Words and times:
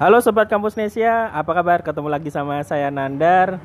Halo 0.00 0.16
Sobat 0.24 0.48
Kampus 0.48 0.80
Nesia, 0.80 1.28
apa 1.28 1.52
kabar? 1.52 1.84
Ketemu 1.84 2.08
lagi 2.08 2.32
sama 2.32 2.64
saya 2.64 2.88
Nandar 2.88 3.60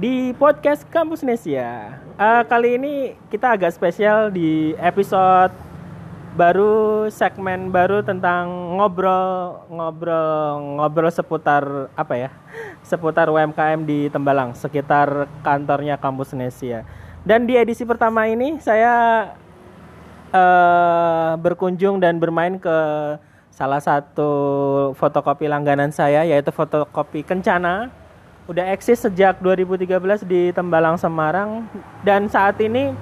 di 0.00 0.32
podcast 0.40 0.80
Kampus 0.88 1.20
Nesia. 1.20 2.00
Uh, 2.16 2.40
kali 2.48 2.80
ini 2.80 3.12
kita 3.28 3.52
agak 3.52 3.76
spesial 3.76 4.32
di 4.32 4.72
episode 4.80 5.52
baru 6.40 7.04
segmen 7.12 7.68
baru 7.68 8.00
tentang 8.00 8.48
ngobrol 8.80 9.60
ngobrol 9.68 10.80
ngobrol 10.80 11.12
seputar 11.12 11.92
apa 11.92 12.16
ya 12.16 12.30
seputar 12.80 13.28
UMKM 13.28 13.84
di 13.84 14.08
Tembalang 14.08 14.56
sekitar 14.56 15.28
kantornya 15.44 16.00
Kampus 16.00 16.32
Nesia 16.32 16.88
dan 17.28 17.44
di 17.44 17.60
edisi 17.60 17.84
pertama 17.84 18.24
ini 18.24 18.56
saya 18.64 19.36
uh, 20.32 21.36
berkunjung 21.36 22.00
dan 22.00 22.16
bermain 22.16 22.56
ke 22.56 22.76
salah 23.58 23.82
satu 23.82 24.30
fotokopi 24.94 25.50
langganan 25.50 25.90
saya 25.90 26.22
yaitu 26.22 26.54
fotokopi 26.54 27.26
Kencana. 27.26 27.90
Udah 28.46 28.70
eksis 28.70 29.02
sejak 29.02 29.42
2013 29.42 30.22
di 30.22 30.54
Tembalang 30.54 30.94
Semarang. 30.94 31.66
Dan 32.06 32.30
saat 32.30 32.54
ini 32.62 32.94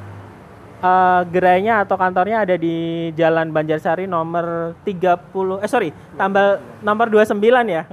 uh, 0.80 1.22
gerainya 1.28 1.84
atau 1.84 2.00
kantornya 2.00 2.48
ada 2.48 2.56
di 2.56 3.12
Jalan 3.12 3.52
Banjarsari 3.52 4.08
nomor 4.08 4.74
30 4.82 5.60
eh 5.60 5.70
sorry 5.70 5.92
tambal 6.16 6.56
nomor 6.80 7.12
29 7.12 7.36
ya. 7.68 7.84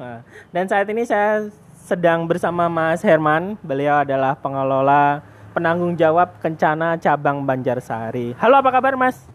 Dan 0.56 0.66
saat 0.72 0.88
ini 0.88 1.04
saya 1.04 1.52
sedang 1.84 2.24
bersama 2.24 2.72
Mas 2.72 3.04
Herman. 3.04 3.60
Beliau 3.60 4.08
adalah 4.08 4.40
pengelola 4.40 5.20
penanggung 5.52 6.00
jawab 6.00 6.40
Kencana 6.40 6.96
cabang 6.96 7.44
Banjarsari. 7.44 8.40
Halo 8.40 8.64
apa 8.64 8.72
kabar 8.72 8.96
Mas 8.96 9.33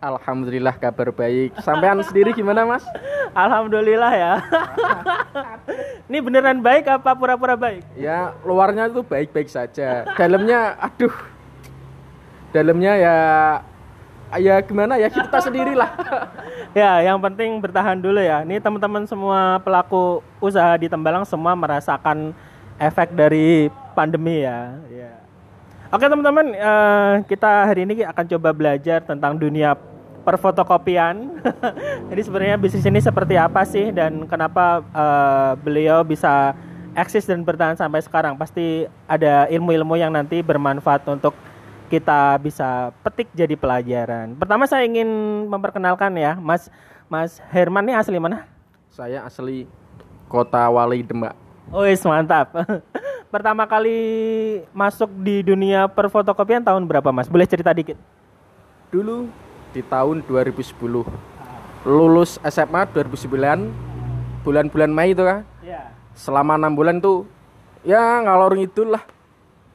Alhamdulillah 0.00 0.80
kabar 0.80 1.12
baik. 1.12 1.60
Sampean 1.60 2.00
sendiri 2.00 2.32
gimana, 2.32 2.64
Mas? 2.64 2.80
Alhamdulillah 3.36 4.12
ya. 4.16 4.32
Ini 6.08 6.24
beneran 6.24 6.64
baik 6.64 6.88
apa 6.88 7.12
pura-pura 7.12 7.52
baik? 7.52 7.84
Ya, 8.00 8.32
luarnya 8.40 8.88
itu 8.88 9.04
baik-baik 9.04 9.52
saja. 9.52 10.08
Dalamnya 10.16 10.80
aduh. 10.80 11.12
Dalamnya 12.48 12.92
ya 12.96 13.16
ya 14.40 14.56
gimana 14.64 14.96
ya 14.96 15.12
kita 15.12 15.36
sendirilah. 15.36 15.92
ya, 16.72 17.04
yang 17.04 17.20
penting 17.20 17.60
bertahan 17.60 18.00
dulu 18.00 18.24
ya. 18.24 18.40
Ini 18.40 18.56
teman-teman 18.56 19.04
semua 19.04 19.60
pelaku 19.60 20.24
usaha 20.40 20.80
di 20.80 20.88
Tembalang 20.88 21.28
semua 21.28 21.52
merasakan 21.52 22.32
efek 22.80 23.12
dari 23.12 23.68
pandemi 23.92 24.48
ya. 24.48 24.80
Ya. 24.88 25.12
Oke 25.90 26.06
teman-teman, 26.06 26.54
uh, 26.54 27.14
kita 27.26 27.66
hari 27.66 27.82
ini 27.82 28.06
akan 28.06 28.24
coba 28.30 28.54
belajar 28.54 29.02
tentang 29.02 29.34
dunia 29.34 29.74
perfotokopian. 30.22 31.40
Jadi 32.10 32.20
sebenarnya 32.22 32.56
bisnis 32.60 32.86
ini 32.86 33.00
seperti 33.00 33.34
apa 33.40 33.64
sih 33.64 33.90
dan 33.90 34.28
kenapa 34.28 34.84
uh, 34.92 35.52
beliau 35.60 36.04
bisa 36.04 36.54
eksis 36.94 37.26
dan 37.26 37.42
bertahan 37.42 37.76
sampai 37.76 38.00
sekarang? 38.04 38.36
Pasti 38.36 38.86
ada 39.08 39.48
ilmu-ilmu 39.48 39.96
yang 39.96 40.12
nanti 40.12 40.44
bermanfaat 40.44 41.06
untuk 41.08 41.32
kita 41.90 42.38
bisa 42.38 42.94
petik 43.02 43.26
jadi 43.34 43.58
pelajaran. 43.58 44.38
Pertama 44.38 44.64
saya 44.70 44.86
ingin 44.86 45.10
memperkenalkan 45.50 46.14
ya, 46.14 46.38
Mas 46.38 46.70
Mas 47.10 47.42
Herman 47.50 47.90
ini 47.90 47.98
asli 47.98 48.14
mana? 48.22 48.46
Saya 48.94 49.26
asli 49.26 49.66
Kota 50.30 50.70
Wali 50.70 51.02
Demak. 51.02 51.34
Oh, 51.74 51.86
mantap. 52.06 52.54
pertama 53.34 53.62
kali 53.62 53.98
masuk 54.74 55.06
di 55.22 55.46
dunia 55.46 55.86
perfotokopian 55.86 56.62
tahun 56.66 56.82
berapa 56.82 57.14
mas? 57.14 57.30
Boleh 57.30 57.46
cerita 57.46 57.70
dikit? 57.70 57.94
Dulu 58.90 59.30
di 59.70 59.82
tahun 59.86 60.26
2010 60.26 60.76
lulus 61.86 62.36
SMA 62.44 62.82
2009 62.92 64.44
bulan-bulan 64.44 64.90
Mei 64.92 65.16
itu 65.16 65.24
kan 65.24 65.44
ya. 65.64 65.88
selama 66.12 66.60
enam 66.60 66.72
bulan 66.76 67.00
tuh 67.00 67.24
ya 67.84 68.20
ngalor 68.24 68.56
ngidul 68.56 68.96
lah. 68.96 69.04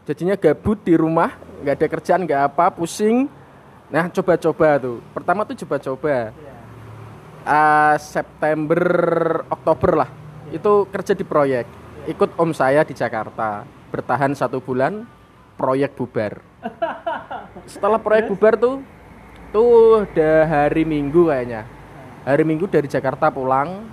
Jadinya 0.05 0.37
gabut 0.37 0.77
di 0.85 0.93
rumah 0.93 1.33
nggak 1.65 1.75
ada 1.81 1.87
kerjaan 1.89 2.21
nggak 2.29 2.41
apa 2.53 2.69
pusing. 2.73 3.25
Nah 3.89 4.05
coba-coba 4.09 4.77
tuh. 4.77 4.97
Pertama 5.13 5.41
tuh 5.49 5.57
coba-coba. 5.65 6.29
Ya. 6.33 6.53
uh, 7.45 7.95
September 7.97 8.81
Oktober 9.49 10.05
lah. 10.05 10.09
Ya. 10.49 10.61
itu 10.61 10.73
kerja 10.93 11.13
di 11.17 11.25
proyek. 11.25 11.65
Ikut 12.05 12.37
om 12.37 12.53
saya 12.53 12.85
di 12.85 12.93
Jakarta. 12.93 13.65
Bertahan 13.89 14.37
satu 14.37 14.61
bulan 14.61 15.09
proyek 15.57 15.97
bubar. 15.97 16.37
Setelah 17.71 17.97
proyek 17.97 18.29
bubar 18.29 18.53
tuh 18.61 18.85
tuh 19.53 20.05
udah 20.07 20.45
hari 20.45 20.87
minggu 20.87 21.29
kayaknya. 21.29 21.65
Hari 22.25 22.41
minggu 22.41 22.65
dari 22.65 22.89
Jakarta 22.89 23.29
pulang 23.29 23.85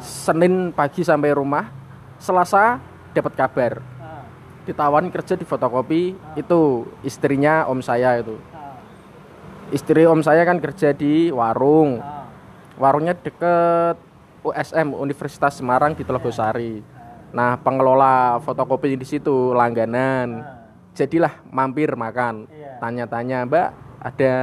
Senin 0.00 0.70
pagi 0.70 1.02
sampai 1.02 1.34
rumah 1.34 1.68
Selasa 2.20 2.78
dapat 3.16 3.32
kabar. 3.34 3.72
Ditawan 4.68 5.08
kerja 5.08 5.34
di 5.34 5.42
fotokopi 5.48 6.14
itu 6.36 6.86
istrinya 7.00 7.64
om 7.66 7.80
saya 7.80 8.20
itu. 8.20 8.36
Istri 9.72 10.06
om 10.06 10.20
saya 10.20 10.44
kan 10.44 10.60
kerja 10.60 10.92
di 10.92 11.32
warung. 11.32 11.98
Warungnya 12.76 13.16
deket 13.16 13.96
USM 14.40 14.96
Universitas 14.96 15.58
Semarang 15.60 15.92
di 15.92 16.04
Telogosari 16.04 17.00
Nah, 17.30 17.54
pengelola 17.62 18.42
fotokopi 18.42 18.98
di 18.98 19.06
situ 19.06 19.54
langganan. 19.54 20.42
Jadilah 20.98 21.38
mampir 21.46 21.94
makan. 21.94 22.50
Iya. 22.50 22.82
Tanya-tanya, 22.82 23.46
"Mbak, 23.46 23.68
ada 24.02 24.34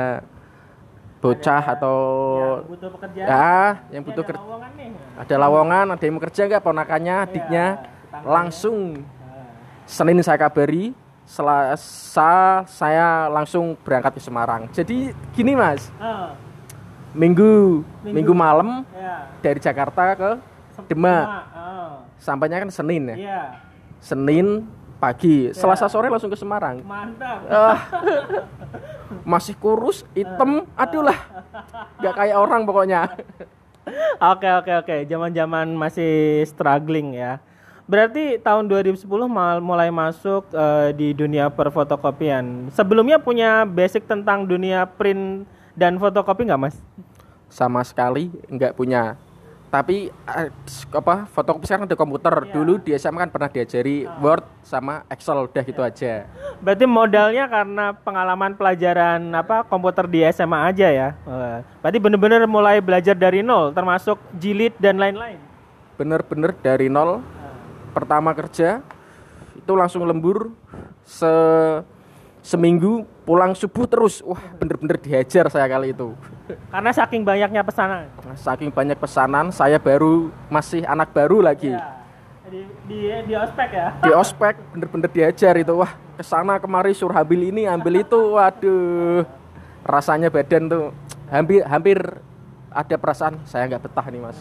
bocah 1.17 1.63
ada 1.63 1.73
atau 1.77 1.97
yang 2.61 2.69
butuh 2.69 2.89
pekerjaan? 2.93 3.27
Ya, 3.27 3.59
yang 3.89 4.03
butuh 4.05 4.23
kerja. 4.23 4.41
Ada 5.17 5.35
lowongan, 5.41 5.85
ada 5.97 6.03
yang 6.05 6.13
mau 6.13 6.23
kerja 6.23 6.41
enggak 6.45 6.63
ponakannya, 6.63 7.15
iya, 7.15 7.25
adiknya? 7.25 7.65
Langsung 8.21 9.01
nah. 9.01 9.49
Senin 9.89 10.21
saya 10.21 10.37
kabari, 10.37 10.93
Selasa 11.27 12.63
saya 12.69 13.27
langsung 13.27 13.75
berangkat 13.83 14.15
ke 14.15 14.21
Semarang. 14.23 14.71
Jadi 14.71 15.11
gini, 15.35 15.59
Mas. 15.59 15.91
Oh. 15.99 16.31
Minggu, 17.17 17.81
minggu, 18.05 18.13
minggu 18.13 18.33
malam 18.37 18.85
ya. 18.93 19.27
dari 19.41 19.59
Jakarta 19.59 20.13
ke 20.13 20.31
Demak. 20.85 21.25
Oh. 21.51 22.05
Sampainya 22.21 22.61
kan 22.61 22.69
Senin 22.71 23.11
ya. 23.11 23.17
Iya. 23.17 23.41
Senin 23.99 24.69
pagi, 24.97 25.49
ya. 25.49 25.55
Selasa 25.55 25.87
sore 25.87 26.09
langsung 26.09 26.33
ke 26.33 26.37
Semarang. 26.37 26.81
Mantap. 26.81 27.39
Uh, 27.47 27.77
masih 29.37 29.53
kurus, 29.55 30.03
hitam, 30.17 30.65
aduh 30.73 31.05
lah. 31.05 31.17
Gak 32.01 32.15
kayak 32.17 32.37
orang 32.37 32.65
pokoknya. 32.65 33.07
Oke 34.19 34.49
oke 34.51 34.71
oke, 34.83 34.95
zaman-zaman 35.07 35.71
masih 35.71 36.43
struggling 36.43 37.15
ya. 37.15 37.39
Berarti 37.87 38.35
tahun 38.43 38.67
2010 38.67 39.07
mulai 39.63 39.87
masuk 39.87 40.51
uh, 40.51 40.91
di 40.91 41.15
dunia 41.15 41.47
perfotokopian. 41.47 42.67
Sebelumnya 42.75 43.15
punya 43.15 43.63
basic 43.63 44.03
tentang 44.03 44.43
dunia 44.43 44.83
print 44.83 45.47
dan 45.71 45.95
fotokopi 45.95 46.51
nggak 46.51 46.67
mas? 46.67 46.75
Sama 47.47 47.79
sekali 47.87 48.27
nggak 48.51 48.75
punya 48.75 49.15
tapi 49.77 50.09
uh, 50.25 50.49
apa 50.97 51.29
fotokopi 51.29 51.69
sekarang 51.69 51.85
ada 51.85 51.93
komputer. 51.93 52.33
Ya. 52.49 52.49
dulu 52.49 52.81
di 52.81 52.97
SMA 52.97 53.29
kan 53.29 53.29
pernah 53.29 53.45
diajari 53.45 54.09
oh. 54.09 54.17
Word 54.25 54.41
sama 54.65 55.05
Excel 55.05 55.45
udah 55.45 55.61
gitu 55.61 55.81
ya. 55.85 55.89
aja. 55.93 56.13
Berarti 56.57 56.85
modalnya 56.89 57.45
karena 57.45 57.93
pengalaman 57.93 58.57
pelajaran 58.57 59.21
apa 59.37 59.61
komputer 59.69 60.09
di 60.09 60.25
SMA 60.33 60.73
aja 60.73 60.87
ya? 60.89 61.09
Berarti 61.85 61.97
bener-bener 62.01 62.41
mulai 62.49 62.81
belajar 62.81 63.13
dari 63.13 63.45
nol 63.45 63.69
termasuk 63.69 64.17
jilid 64.33 64.73
dan 64.81 64.97
lain-lain? 64.97 65.37
Bener-bener 65.93 66.57
dari 66.57 66.89
nol 66.89 67.21
pertama 67.93 68.33
kerja 68.33 68.81
itu 69.53 69.71
langsung 69.77 70.09
lembur 70.09 70.49
se 71.05 71.29
seminggu 72.41 73.05
pulang 73.29 73.53
subuh 73.53 73.85
terus. 73.85 74.25
Wah 74.25 74.41
bener-bener 74.57 74.97
dihajar 74.97 75.53
saya 75.53 75.69
kali 75.69 75.93
itu 75.93 76.17
karena 76.47 76.91
saking 76.95 77.21
banyaknya 77.27 77.61
pesanan. 77.63 78.07
Saking 78.39 78.69
banyak 78.71 78.97
pesanan 78.97 79.51
saya 79.51 79.77
baru 79.81 80.31
masih 80.47 80.87
anak 80.87 81.11
baru 81.11 81.43
lagi. 81.43 81.73
Ya, 81.73 81.97
di, 82.47 82.63
di 82.87 82.99
di 83.27 83.33
ospek 83.35 83.69
ya? 83.75 83.87
Di 83.99 84.11
ospek 84.15 84.55
bener-bener 84.71 85.09
dihajar 85.11 85.53
itu. 85.59 85.73
Wah 85.75 85.91
ke 86.15 86.23
sana 86.23 86.57
kemari 86.57 86.95
suruh 86.95 87.15
ambil 87.15 87.51
ini 87.51 87.67
ambil 87.67 87.99
itu. 87.99 88.19
Waduh. 88.35 89.27
Rasanya 89.83 90.31
badan 90.31 90.71
tuh 90.71 90.85
hampir 91.27 91.63
hampir 91.67 91.99
ada 92.71 92.95
perasaan 92.95 93.39
saya 93.43 93.67
nggak 93.67 93.83
betah 93.87 94.05
nih 94.07 94.21
mas. 94.23 94.39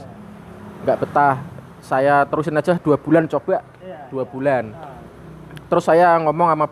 Nggak 0.87 0.99
betah. 1.03 1.37
Saya 1.83 2.27
terusin 2.27 2.59
aja 2.59 2.79
dua 2.83 2.99
bulan 2.99 3.31
coba. 3.31 3.63
Iya. 3.83 4.11
dua 4.11 4.25
bulan. 4.27 4.75
Terus 5.67 5.85
saya 5.87 6.15
ngomong 6.23 6.47
sama 6.51 6.67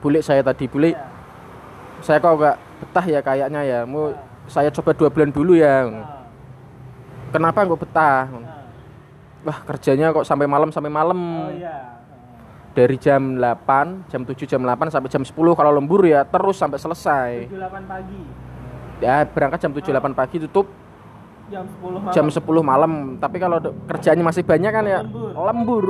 bule 0.00 0.20
saya 0.20 0.44
tadi 0.44 0.68
bule 0.68 0.92
ya. 0.92 1.02
saya 2.04 2.20
kok 2.20 2.36
gak 2.36 2.56
betah 2.84 3.06
ya 3.08 3.20
kayaknya 3.24 3.60
ya 3.64 3.78
mau 3.88 4.12
ya. 4.12 4.20
Saya 4.46 4.68
coba 4.70 4.90
dua 4.94 5.08
bulan 5.10 5.30
dulu 5.30 5.58
ya 5.58 5.86
ya. 5.90 6.04
kenapa 7.34 7.66
nggak 7.66 7.80
betah 7.82 8.24
ya. 8.30 8.40
wah 9.46 9.58
kerjanya 9.66 10.06
kok 10.14 10.26
sampai 10.26 10.46
malam 10.46 10.70
sampai 10.70 10.90
malam 10.90 11.18
oh, 11.18 11.52
ya. 11.54 12.02
dari 12.74 12.96
jam 12.98 13.38
8 13.38 14.10
jam 14.10 14.22
7 14.22 14.46
jam 14.46 14.60
8 14.62 14.92
sampai 14.94 15.10
jam 15.10 15.22
10 15.22 15.32
kalau 15.34 15.70
lembur 15.74 16.02
ya 16.06 16.22
terus 16.26 16.56
sampai 16.58 16.78
selesai 16.78 17.30
7 17.50 17.58
8 17.58 17.90
pagi 17.90 18.22
ya 19.02 19.22
berangkat 19.28 19.58
jam 19.66 19.72
7 19.74 19.82
oh. 19.82 19.92
8 20.00 20.18
pagi 20.18 20.36
tutup 20.46 20.66
jam 21.46 21.62
10 21.62 21.82
malam. 22.02 22.12
jam 22.14 22.26
10 22.26 22.42
malam 22.62 22.92
tapi 23.22 23.36
kalau 23.38 23.58
kerjanya 23.86 24.22
masih 24.26 24.42
banyak 24.42 24.70
kan 24.74 24.84
ya 24.84 25.00
Lembur. 25.06 25.30
lembur 25.34 25.86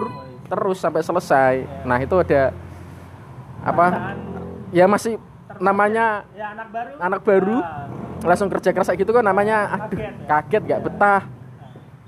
terus 0.47 0.79
sampai 0.79 1.01
selesai 1.03 1.55
nah 1.89 1.97
itu 1.97 2.15
ada 2.21 2.53
apa 3.67 3.87
Perasaan 3.91 4.37
ya 4.71 4.85
masih 4.87 5.19
namanya 5.63 6.27
ya 6.37 6.53
anak 6.53 6.69
baru. 6.71 6.93
anak 7.01 7.21
baru 7.25 7.57
Ah, 7.63 7.87
langsung 8.25 8.49
kerja 8.49 8.71
keras 8.73 8.89
kayak 8.89 9.05
gitu 9.05 9.13
kan 9.13 9.25
namanya 9.27 9.67
aduh 9.77 10.01
Kaget 10.25 10.63
nggak 10.65 10.83
betah. 10.89 11.23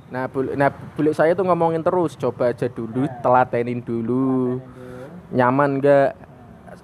Nah 0.08 0.24
bul 0.24 0.56
nah 0.56 0.72
bulik 0.96 1.12
saya 1.12 1.36
tuh 1.36 1.44
ngomongin 1.44 1.84
terus 1.84 2.16
coba 2.16 2.48
aja 2.48 2.66
dulu 2.70 3.04
telatenin 3.20 3.84
dulu. 3.84 4.58
Nyaman 5.28 5.82
nggak? 5.82 6.10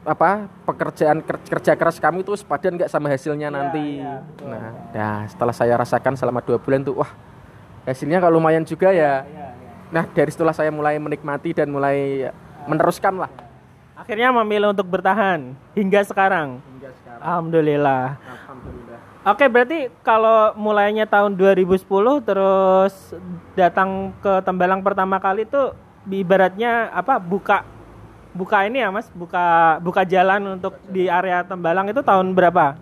Apa 0.05 0.53
pekerjaan 0.69 1.25
ker- 1.25 1.41
kerja 1.49 1.73
keras 1.73 1.97
kamu 1.97 2.21
itu 2.21 2.37
sepadan 2.37 2.77
nggak 2.77 2.93
sama 2.93 3.09
hasilnya 3.09 3.49
nanti? 3.49 4.05
iya, 4.05 4.21
nah 4.45 4.69
nah 4.93 5.17
setelah 5.25 5.55
saya 5.57 5.81
rasakan 5.81 6.13
selama 6.13 6.45
dua 6.45 6.61
bulan 6.61 6.85
tuh 6.85 7.01
wah 7.01 7.09
hasilnya 7.89 8.21
kalau 8.21 8.37
lumayan 8.37 8.69
juga 8.69 8.93
ya. 8.93 9.25
Iya, 9.25 9.33
iya. 9.33 9.49
nah 9.89 10.05
dari 10.05 10.29
situlah 10.29 10.53
saya 10.53 10.69
mulai 10.69 11.01
menikmati 11.01 11.57
dan 11.57 11.73
mulai 11.73 12.29
meneruskan 12.69 13.17
lah. 13.17 13.33
Akhirnya 13.97 14.29
memilih 14.45 14.77
untuk 14.77 14.85
bertahan 14.93 15.57
hingga 15.73 16.05
sekarang. 16.05 16.61
hingga 16.77 16.91
sekarang. 17.01 17.21
Alhamdulillah. 17.25 18.05
alhamdulillah 18.21 18.94
Oke, 19.25 19.49
berarti 19.49 19.89
kalau 20.05 20.53
mulainya 20.53 21.09
tahun 21.09 21.33
2010 21.33 21.81
terus 22.29 22.93
datang 23.57 24.13
ke 24.21 24.45
Tembalang 24.45 24.85
pertama 24.85 25.17
kali 25.17 25.49
itu 25.49 25.73
ibaratnya 26.13 26.93
apa? 26.93 27.17
Buka 27.17 27.65
buka 28.37 28.69
ini 28.69 28.85
ya, 28.85 28.93
Mas, 28.93 29.09
buka 29.17 29.81
buka 29.81 30.05
jalan 30.05 30.61
untuk 30.61 30.77
di 30.93 31.09
area 31.09 31.41
Tembalang 31.41 31.89
itu 31.89 32.05
tahun 32.05 32.37
berapa? 32.37 32.77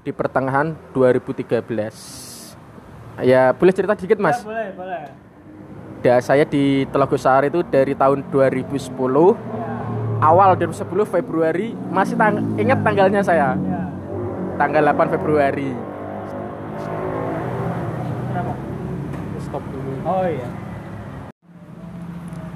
di 0.00 0.12
pertengahan 0.16 0.72
2013 0.96 1.60
ya 3.20 3.52
boleh 3.52 3.74
cerita 3.76 3.92
dikit 3.92 4.16
mas 4.16 4.40
boleh, 4.40 4.72
boleh. 4.72 5.12
Da, 6.00 6.16
saya 6.24 6.48
di 6.48 6.88
Telogosari 6.88 7.52
itu 7.52 7.60
dari 7.60 7.92
tahun 7.92 8.24
2010 8.32 8.96
awal 10.24 10.56
2010 10.56 10.88
Februari 11.04 11.76
masih 11.92 12.16
tang 12.16 12.56
ingat 12.56 12.80
tanggalnya 12.80 13.20
saya 13.20 13.52
Ya. 13.60 13.89
Tanggal 14.60 14.84
8 14.84 15.14
Februari 15.16 15.72
Kenapa? 18.28 18.52
stop 19.40 19.64
dulu 19.72 19.92
Oh 20.04 20.24
iya. 20.28 20.48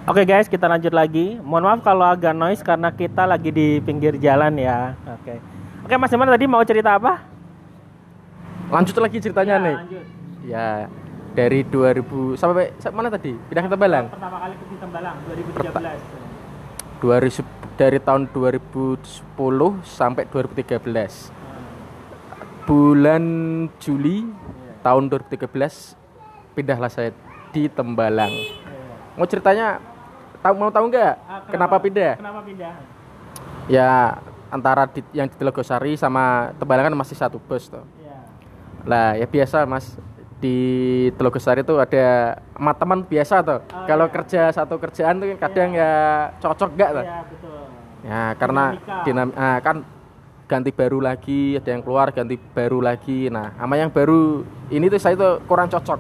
Oke 0.05 0.29
guys, 0.29 0.53
kita 0.53 0.69
lanjut 0.69 0.93
lagi. 0.93 1.41
Mohon 1.41 1.65
maaf 1.65 1.81
kalau 1.81 2.05
agak 2.05 2.37
noise 2.37 2.61
karena 2.61 2.93
kita 2.93 3.25
lagi 3.25 3.49
di 3.49 3.81
pinggir 3.81 4.21
jalan 4.21 4.53
ya. 4.61 4.93
Oke. 5.17 5.41
Oke 5.81 5.97
Mas 5.97 6.13
Iman 6.13 6.29
tadi 6.29 6.45
mau 6.45 6.61
cerita 6.61 7.01
apa? 7.01 7.35
lanjut 8.73 8.97
lagi 8.97 9.19
ceritanya 9.21 9.55
nih 9.61 9.77
lanjut. 9.77 10.05
ya 10.49 10.89
dari 11.35 11.67
2000 11.67 12.39
sampai 12.39 12.75
sampai 12.79 12.97
mana 12.97 13.11
tadi 13.11 13.35
pindah 13.51 13.63
ke 13.67 13.71
Tembalang 13.71 14.07
Pertama 14.09 14.37
kali 14.41 14.55
ke 14.55 14.65
Tembalang 14.79 15.17
2013. 15.31 17.05
2000 17.05 17.45
dari 17.75 17.99
tahun 17.99 18.23
2010 18.31 19.05
sampai 19.83 20.23
2013 20.31 21.44
bulan 22.65 23.25
Juli 23.77 24.25
tahun 24.81 25.09
2013 25.09 25.49
pindahlah 26.53 26.89
saya 26.89 27.13
di 27.51 27.69
Tembalang 27.69 28.33
mau 29.15 29.25
ceritanya 29.25 29.79
tahu 30.41 30.55
mau 30.55 30.69
tahu 30.69 30.89
nggak 30.89 31.15
Ah, 31.23 31.41
kenapa 31.47 31.77
pindah 31.79 32.17
Kenapa 32.17 32.41
pindah? 32.41 32.75
ya 33.67 34.17
antara 34.49 34.85
di, 34.87 35.01
yang 35.11 35.27
di 35.27 35.35
Telogosari 35.35 35.95
sama 35.95 36.53
Tembalang 36.57 36.89
kan 36.89 36.97
masih 36.97 37.15
satu 37.15 37.37
bus 37.39 37.69
tuh 37.69 37.85
Iya. 37.97 38.17
lah 38.85 39.09
ya 39.15 39.27
biasa 39.27 39.65
mas 39.65 39.97
di 40.39 40.57
Telogosari 41.15 41.61
itu 41.61 41.75
ada 41.75 42.37
sama 42.51 42.73
teman 42.73 43.01
biasa 43.03 43.41
tuh 43.41 43.61
Oh, 43.63 43.85
kalau 43.85 44.07
iya. 44.07 44.15
kerja 44.15 44.43
satu 44.51 44.77
kerjaan 44.77 45.17
tuh 45.17 45.29
kadang 45.37 45.71
ya 45.71 45.93
cocok 46.39 46.71
nggak 46.73 46.91
tuh 46.93 47.05
Iya, 47.05 47.19
betul. 47.25 47.59
ya 48.03 48.21
karena 48.35 48.65
Dinamika. 48.73 49.03
dinam 49.05 49.29
ah, 49.35 49.59
kan 49.61 49.77
ganti 50.55 50.71
baru 50.71 51.03
lagi 51.03 51.59
ada 51.59 51.75
yang 51.75 51.83
keluar 51.83 52.15
ganti 52.15 52.39
baru 52.39 52.79
lagi. 52.79 53.27
Nah 53.27 53.51
sama 53.59 53.75
yang 53.75 53.91
baru 53.91 54.47
ini 54.71 54.87
tuh 54.87 55.03
saya 55.03 55.19
tuh 55.19 55.43
kurang 55.51 55.67
cocok. 55.67 55.99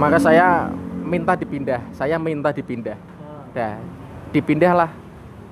Maka 0.00 0.16
saya 0.16 0.72
minta 1.04 1.36
dipindah 1.36 1.84
saya 1.92 2.16
minta 2.16 2.48
dipindah. 2.48 2.96
Nah, 3.52 3.76
dipindah 4.32 4.72
lah. 4.72 4.90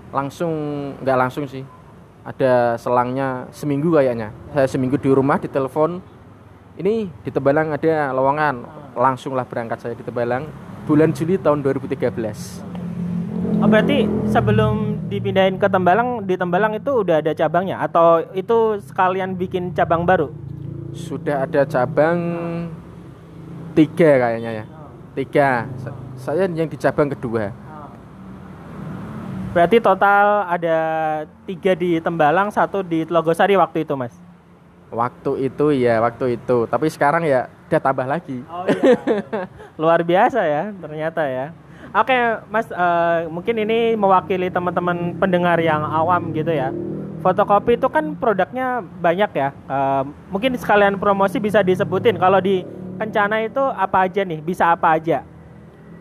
Langsung 0.09 0.53
nggak 1.05 1.19
langsung 1.21 1.45
sih. 1.45 1.61
Ada 2.25 2.81
selangnya 2.81 3.45
seminggu 3.53 3.93
kayaknya. 3.93 4.33
Saya 4.57 4.65
seminggu 4.65 4.97
di 4.97 5.13
rumah 5.13 5.37
ditelepon 5.37 6.01
ini 6.81 7.13
di 7.21 7.29
Tembalang 7.29 7.77
ada 7.77 8.17
lowongan. 8.17 8.65
Langsung 8.97 9.37
lah 9.37 9.45
berangkat 9.45 9.85
saya 9.85 9.93
di 9.93 10.01
Tembalang. 10.01 10.49
Bulan 10.89 11.13
Juli 11.13 11.37
tahun 11.37 11.61
2013 11.61 12.11
Oh 13.61 13.69
berarti 13.69 14.09
sebelum 14.25 14.90
dipindahin 15.11 15.59
ke 15.59 15.67
Tembalang 15.67 16.23
di 16.23 16.39
Tembalang 16.39 16.73
itu 16.73 17.03
udah 17.03 17.19
ada 17.19 17.35
cabangnya 17.35 17.83
atau 17.83 18.23
itu 18.33 18.79
sekalian 18.87 19.35
bikin 19.35 19.75
cabang 19.75 20.07
baru? 20.07 20.31
sudah 20.91 21.47
ada 21.47 21.63
cabang 21.63 22.19
tiga 23.75 24.11
kayaknya 24.19 24.51
ya 24.51 24.65
tiga 25.15 25.49
Sa- 25.79 25.95
saya 26.19 26.47
yang 26.47 26.67
di 26.67 26.79
cabang 26.79 27.11
kedua 27.11 27.51
Berarti 29.51 29.83
total 29.83 30.47
ada 30.47 30.79
tiga 31.43 31.75
di 31.75 31.99
Tembalang, 31.99 32.55
satu 32.55 32.87
di 32.87 33.03
Telogosari 33.03 33.59
waktu 33.59 33.83
itu, 33.83 33.99
Mas. 33.99 34.15
waktu 34.91 35.47
itu 35.47 35.71
ya 35.71 35.99
waktu 35.99 36.35
itu 36.35 36.67
tapi 36.67 36.87
sekarang 36.87 37.23
ya 37.23 37.47
udah 37.67 37.79
tambah 37.79 38.07
lagi 38.07 38.43
Oh 38.47 38.63
iya. 38.67 38.95
Luar 39.83 40.03
biasa 40.03 40.43
ya, 40.43 40.71
ternyata 40.75 41.23
ya. 41.27 41.55
Oke, 41.91 42.15
Mas, 42.47 42.67
eh, 42.67 43.19
mungkin 43.27 43.57
ini 43.59 43.95
mewakili 43.95 44.47
teman-teman 44.47 45.19
pendengar 45.19 45.59
yang 45.59 45.83
awam 45.83 46.31
gitu 46.31 46.49
ya. 46.49 46.71
Fotokopi 47.19 47.75
itu 47.75 47.91
kan 47.91 48.15
produknya 48.15 48.79
banyak 48.81 49.31
ya. 49.33 49.49
Eh, 49.51 50.03
mungkin 50.29 50.55
sekalian 50.55 50.97
promosi 50.97 51.37
bisa 51.37 51.61
disebutin. 51.61 52.15
Kalau 52.17 52.39
di 52.39 52.63
Kencana 52.95 53.41
itu 53.41 53.65
apa 53.65 54.05
aja 54.05 54.21
nih? 54.23 54.39
Bisa 54.39 54.71
apa 54.71 54.93
aja? 54.93 55.25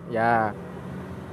ya 0.09 0.51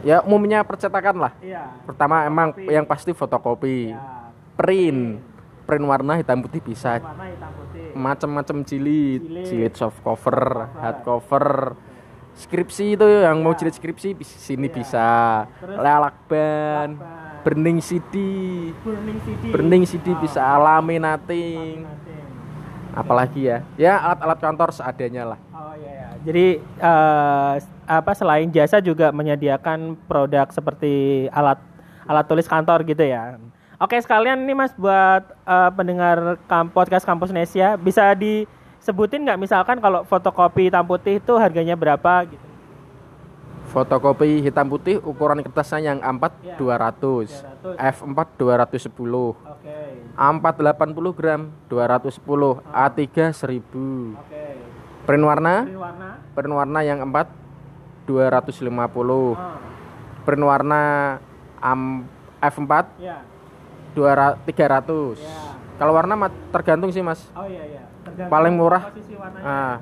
ya 0.04 0.20
umumnya 0.20 0.60
percetakan 0.60 1.16
lah 1.18 1.32
Iya. 1.40 1.64
pertama 1.82 2.22
emang 2.22 2.52
Fotokopi. 2.52 2.70
yang 2.70 2.84
pasti 2.84 3.10
fotokopi 3.10 3.76
Ya, 3.88 4.04
print 4.52 5.16
print 5.64 5.84
warna 5.84 6.14
hitam 6.14 6.38
putih 6.38 6.60
bisa 6.60 7.00
warna 7.00 7.24
hitam 7.24 7.50
putih. 7.50 7.88
macam-macam 7.90 8.56
jilid 8.62 9.24
Jilid. 9.24 9.44
jilid 9.48 9.74
soft 9.74 9.96
cover 10.04 10.68
hard 10.76 10.98
cover 11.02 11.72
skripsi 12.36 12.94
itu 12.94 13.06
yang 13.06 13.40
mau 13.40 13.50
jilid 13.50 13.72
skripsi 13.72 14.12
di 14.12 14.22
sini 14.22 14.66
Iya. 14.66 14.74
bisa 14.74 15.08
Terus 15.56 15.76
lelakban 15.76 16.88
lakban. 16.94 17.40
burning 17.42 17.78
CD 17.80 18.14
Burning 18.80 19.18
CD. 19.20 19.42
burning 19.48 19.84
CD 19.84 20.06
Ah, 20.08 20.18
bisa 20.18 20.42
laminating 20.58 21.82
laminating. 21.82 22.26
apalagi 22.92 23.40
ya 23.42 23.58
ya 23.76 23.94
alat-alat 23.98 24.38
kantor 24.38 24.68
seadanya 24.70 25.24
lah 25.26 25.38
Oh 25.50 25.72
iya 25.74 25.92
ya. 25.92 26.08
Jadi 26.22 26.46
eh, 26.60 27.52
apa 27.86 28.12
selain 28.12 28.48
jasa 28.48 28.78
juga 28.78 29.08
menyediakan 29.10 29.94
produk 30.02 30.50
seperti 30.50 30.92
alat 31.30 31.56
alat 32.02 32.24
tulis 32.24 32.44
kantor 32.44 32.82
gitu 32.84 33.00
ya. 33.00 33.38
Oke 33.76 33.94
sekalian 33.96 34.40
ini 34.40 34.52
Mas 34.52 34.74
buat 34.74 35.22
eh, 35.22 35.70
pendengar 35.72 36.18
kam 36.44 36.66
podcast 36.66 37.04
Kampus 37.04 37.30
Nesia 37.30 37.76
bisa 37.76 38.10
disebutin 38.86 39.26
nggak 39.26 39.42
misalkan 39.42 39.82
kalau 39.82 40.06
fotokopi 40.06 40.70
hitam 40.70 40.86
putih 40.86 41.18
itu 41.18 41.34
harganya 41.34 41.74
berapa 41.74 42.22
gitu. 42.22 42.38
fotokopi 43.66 44.38
hitam 44.38 44.70
putih 44.70 45.02
ukuran 45.02 45.42
kertasnya 45.42 45.90
yang 45.90 45.98
A4 45.98 46.30
Ya. 46.38 46.54
200 46.54 47.26
200. 47.66 47.82
F4 47.98 48.18
210 48.38 49.34
Oke. 49.34 49.74
A4 50.14 50.46
80 50.54 50.78
gram 51.12 51.50
210 51.66 52.62
A3 52.62 53.02
1000 53.34 54.14
Oke. 54.14 54.44
print 55.02 55.24
warna 55.26 55.66
print 56.30 56.54
warna 56.54 56.78
yang 56.80 57.02
4 57.02 57.26
250 58.06 59.34
Ah, 59.34 59.58
print 60.22 60.44
warna 60.46 60.82
am- 61.58 62.06
F4 62.38 62.86
ya. 63.02 63.18
200 63.98 64.38
300 64.46 65.18
Ya. 65.18 65.45
Kalau 65.76 65.92
warna 65.92 66.14
tergantung 66.50 66.88
sih 66.88 67.00
mas 67.00 67.20
Oh 67.32 67.44
iya 67.44 67.62
iya. 67.66 67.82
Tergantung 68.02 68.30
Paling 68.30 68.54
murah. 68.54 68.82
Posisi 68.86 69.14
warnanya. 69.14 69.42
nah, 69.42 69.52
Ah. 69.68 69.76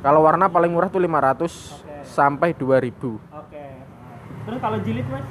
kalau 0.00 0.20
warna 0.20 0.46
paling 0.46 0.70
murah 0.70 0.86
tuh 0.86 0.98
500 0.98 1.10
Oke. 1.76 2.04
sampai 2.04 2.48
2000 2.52 3.18
Oke. 3.30 3.64
Terus 4.40 4.58
kalau 4.58 4.78
jilid 4.80 5.06
Mas? 5.06 5.26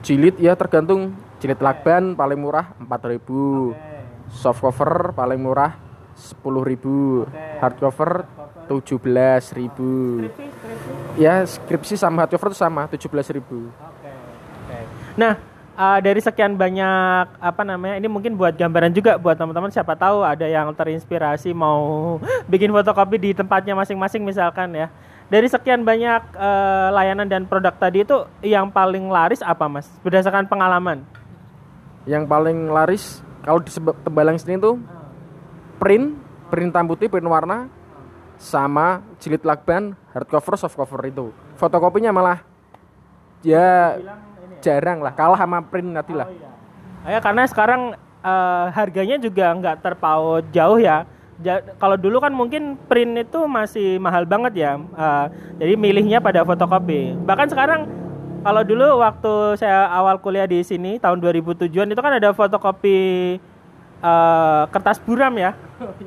jilid 0.00 0.34
ya 0.36 0.54
tergantung 0.54 1.12
jilid 1.38 1.58
lakban 1.58 2.14
paling 2.14 2.38
murah 2.38 2.70
4000 2.78 3.18
Oke. 3.68 3.78
soft 4.28 4.60
cover 4.60 5.10
paling 5.12 5.38
murah 5.38 5.74
10.000 6.14 7.22
Oke. 7.22 7.44
hard 7.58 7.76
cover 7.76 8.10
17.000 8.66 9.40
Skripsi, 9.40 10.44
skripsi. 10.50 10.90
ya 11.16 11.34
skripsi 11.40 11.94
sama 11.94 12.22
hard 12.22 12.32
cover 12.32 12.48
itu 12.48 12.58
sama 12.58 12.82
17.000 12.86 13.38
Oke. 13.38 14.10
Oke. 14.68 14.78
Nah, 15.16 15.34
uh, 15.78 15.98
dari 16.02 16.18
sekian 16.18 16.58
banyak 16.58 17.38
apa 17.38 17.62
namanya 17.62 17.94
ini 18.02 18.10
mungkin 18.10 18.34
buat 18.34 18.58
gambaran 18.58 18.90
juga 18.90 19.14
buat 19.14 19.38
teman-teman 19.38 19.70
siapa 19.70 19.94
tahu 19.94 20.26
ada 20.26 20.44
yang 20.44 20.74
terinspirasi 20.74 21.54
mau 21.54 22.18
bikin 22.52 22.74
fotokopi 22.74 23.16
di 23.22 23.30
tempatnya 23.32 23.78
masing-masing 23.78 24.26
misalkan 24.26 24.74
ya. 24.74 24.90
Dari 25.28 25.44
sekian 25.44 25.84
banyak 25.84 26.40
uh, 26.40 26.88
layanan 26.88 27.28
dan 27.28 27.44
produk 27.44 27.76
tadi 27.76 28.00
itu 28.00 28.24
yang 28.40 28.72
paling 28.72 29.12
laris 29.12 29.44
apa 29.44 29.68
mas? 29.68 29.84
Berdasarkan 30.00 30.48
pengalaman. 30.48 31.04
Yang 32.08 32.24
paling 32.24 32.72
laris 32.72 33.20
kalau 33.44 33.60
di 33.60 33.68
Tembalang 33.78 34.40
sini 34.40 34.56
tuh 34.56 34.80
print 35.76 36.16
print 36.48 36.72
hitam 36.72 36.88
putih 36.88 37.12
print 37.12 37.28
warna 37.28 37.68
sama 38.40 39.04
jilid 39.20 39.44
lakban 39.44 39.92
hardcover 40.16 40.56
softcover 40.56 41.00
itu. 41.04 41.28
Fotokopinya 41.60 42.08
malah 42.08 42.40
ya 43.44 44.00
jarang 44.60 44.98
lah 45.02 45.12
kalah 45.14 45.38
sama 45.38 45.62
print 45.64 45.90
nanti 45.94 46.12
lah. 46.14 46.28
Oh, 46.28 46.34
iya. 46.34 46.50
Ya 47.16 47.18
karena 47.24 47.46
sekarang 47.48 47.96
uh, 48.22 48.66
harganya 48.74 49.16
juga 49.16 49.54
nggak 49.54 49.76
terpaut 49.80 50.44
jauh 50.50 50.78
ya. 50.80 51.06
Ja, 51.38 51.62
kalau 51.78 51.94
dulu 51.94 52.18
kan 52.18 52.34
mungkin 52.34 52.74
print 52.90 53.14
itu 53.30 53.38
masih 53.46 54.02
mahal 54.02 54.26
banget 54.26 54.58
ya. 54.58 54.72
Uh, 54.74 55.30
jadi 55.62 55.78
milihnya 55.78 56.18
pada 56.18 56.42
fotokopi. 56.42 57.14
Bahkan 57.14 57.48
sekarang 57.54 57.86
kalau 58.42 58.62
dulu 58.66 58.98
waktu 58.98 59.54
saya 59.54 59.86
awal 59.86 60.18
kuliah 60.18 60.50
di 60.50 60.66
sini 60.66 60.98
tahun 60.98 61.22
2007-an 61.22 61.94
itu 61.94 62.02
kan 62.02 62.14
ada 62.18 62.34
fotokopi 62.34 62.98
uh, 64.02 64.66
kertas 64.74 64.98
buram 64.98 65.30
ya. 65.38 65.54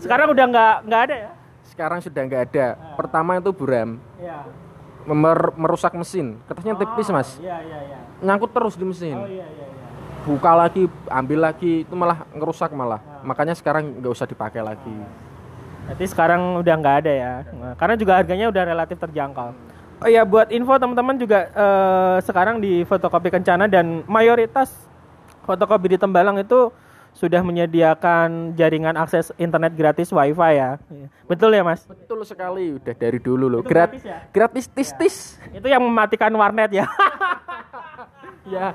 Sekarang 0.03 0.35
udah 0.35 0.45
nggak 0.51 0.75
nggak 0.87 1.01
ada 1.07 1.15
ya. 1.15 1.31
Sekarang 1.63 1.99
sudah 2.03 2.21
nggak 2.27 2.43
ada. 2.51 2.67
Pertama 2.99 3.39
itu 3.39 3.55
buram. 3.55 4.03
Ya. 4.19 4.43
Mer 5.07 5.55
merusak 5.57 5.93
mesin. 5.97 6.37
Kertasnya 6.45 6.75
oh, 6.75 6.79
tipis 6.79 7.07
mas. 7.09 7.29
Iya 7.41 7.57
iya 7.61 7.79
iya 7.89 8.01
nyangkut 8.21 8.51
terus 8.53 8.77
di 8.77 8.85
mesin. 8.85 9.17
Oh, 9.17 9.25
iya, 9.25 9.45
iya, 9.49 9.65
iya. 9.67 9.79
Buka 10.21 10.53
lagi, 10.53 10.85
ambil 11.09 11.49
lagi, 11.49 11.81
itu 11.81 11.93
malah 11.97 12.29
ngerusak 12.29 12.69
malah. 12.77 13.01
Nah. 13.01 13.33
Makanya 13.33 13.57
sekarang 13.57 13.97
nggak 13.97 14.13
usah 14.13 14.29
dipakai 14.29 14.61
lagi. 14.61 14.93
Berarti 15.89 16.05
sekarang 16.05 16.61
udah 16.61 16.73
nggak 16.77 16.95
ada 17.03 17.11
ya, 17.11 17.33
nah, 17.57 17.73
karena 17.73 17.97
juga 17.97 18.13
harganya 18.21 18.47
udah 18.53 18.63
relatif 18.63 19.01
terjangkau. 19.01 19.49
Oh 20.01 20.09
ya, 20.09 20.21
buat 20.21 20.53
info 20.53 20.77
teman-teman 20.77 21.17
juga 21.17 21.49
eh, 21.49 22.17
sekarang 22.21 22.61
di 22.61 22.85
fotokopi 22.85 23.33
Kencana 23.33 23.65
dan 23.65 24.05
mayoritas 24.05 24.69
fotokopi 25.41 25.93
di 25.93 25.97
Tembalang 25.97 26.37
itu 26.37 26.69
sudah 27.11 27.43
menyediakan 27.45 28.55
jaringan 28.57 28.95
akses 28.97 29.29
internet 29.37 29.75
gratis 29.77 30.09
wifi 30.09 30.51
ya. 30.57 30.79
Betul 31.27 31.53
ya 31.53 31.61
mas? 31.61 31.85
Betul 31.85 32.23
sekali, 32.25 32.79
udah 32.79 32.95
dari 32.97 33.19
dulu 33.21 33.45
loh. 33.47 33.61
gratis 33.61 34.01
ya? 34.01 34.25
Gratis 34.33 34.65
tis 34.71 34.89
tis. 34.95 35.15
Ya. 35.51 35.59
Itu 35.61 35.67
yang 35.69 35.83
mematikan 35.83 36.33
warnet 36.33 36.71
ya. 36.71 36.85
ya 38.51 38.73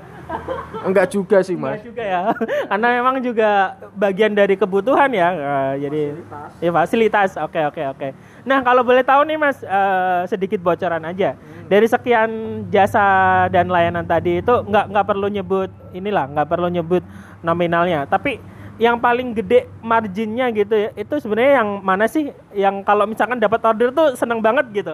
enggak 0.87 1.11
juga 1.11 1.43
sih 1.43 1.59
mas 1.59 1.77
enggak 1.77 1.87
juga 1.91 2.03
ya 2.03 2.21
karena 2.71 2.87
memang 3.03 3.15
juga 3.19 3.75
bagian 3.93 4.31
dari 4.31 4.55
kebutuhan 4.55 5.11
ya 5.11 5.27
uh, 5.35 5.73
jadi 5.75 6.01
fasilitas. 6.25 6.63
ya 6.63 6.71
fasilitas 6.71 7.29
oke 7.35 7.61
oke 7.69 7.83
oke 7.91 8.07
nah 8.47 8.63
kalau 8.63 8.81
boleh 8.81 9.03
tahu 9.03 9.27
nih 9.27 9.37
mas 9.37 9.59
uh, 9.67 10.23
sedikit 10.25 10.63
bocoran 10.63 11.03
aja 11.03 11.35
hmm. 11.35 11.67
dari 11.67 11.83
sekian 11.83 12.29
jasa 12.71 13.45
dan 13.51 13.67
layanan 13.67 14.07
tadi 14.07 14.39
itu 14.39 14.53
nggak 14.65 14.85
nggak 14.87 15.05
perlu 15.05 15.27
nyebut 15.27 15.69
inilah 15.91 16.25
nggak 16.31 16.47
perlu 16.47 16.67
nyebut 16.71 17.03
nominalnya. 17.41 18.05
Tapi 18.09 18.39
yang 18.77 19.01
paling 19.01 19.33
gede 19.33 19.65
marginnya 19.81 20.53
gitu 20.53 20.77
ya 20.77 20.89
itu 20.93 21.15
sebenarnya 21.17 21.53
yang 21.65 21.69
mana 21.81 22.05
sih? 22.05 22.29
Yang 22.53 22.85
kalau 22.85 23.09
misalkan 23.09 23.41
dapat 23.41 23.61
order 23.65 23.89
tuh 23.89 24.13
seneng 24.13 24.37
banget 24.37 24.69
gitu. 24.73 24.93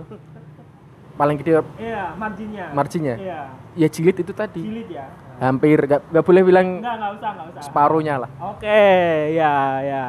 Paling 1.13 1.35
gede 1.37 1.61
iya 1.77 2.15
marginnya. 2.15 2.65
Marginnya? 2.73 3.15
Iya. 3.19 3.39
Ya 3.77 3.87
jilid 3.91 4.17
itu 4.23 4.33
tadi. 4.33 4.63
Jilid 4.63 4.89
ya. 4.89 5.05
Hampir 5.37 5.75
gak, 5.83 6.01
gak 6.07 6.23
boleh 6.23 6.41
bilang 6.45 6.79
nggak 6.79 6.95
nggak 6.95 7.11
usah 7.19 7.29
nggak 7.35 7.47
usah. 7.51 7.61
separuhnya 7.67 8.15
lah. 8.23 8.29
Oke 8.39 8.63
okay, 8.63 9.35
ya 9.35 9.53
ya. 9.83 10.03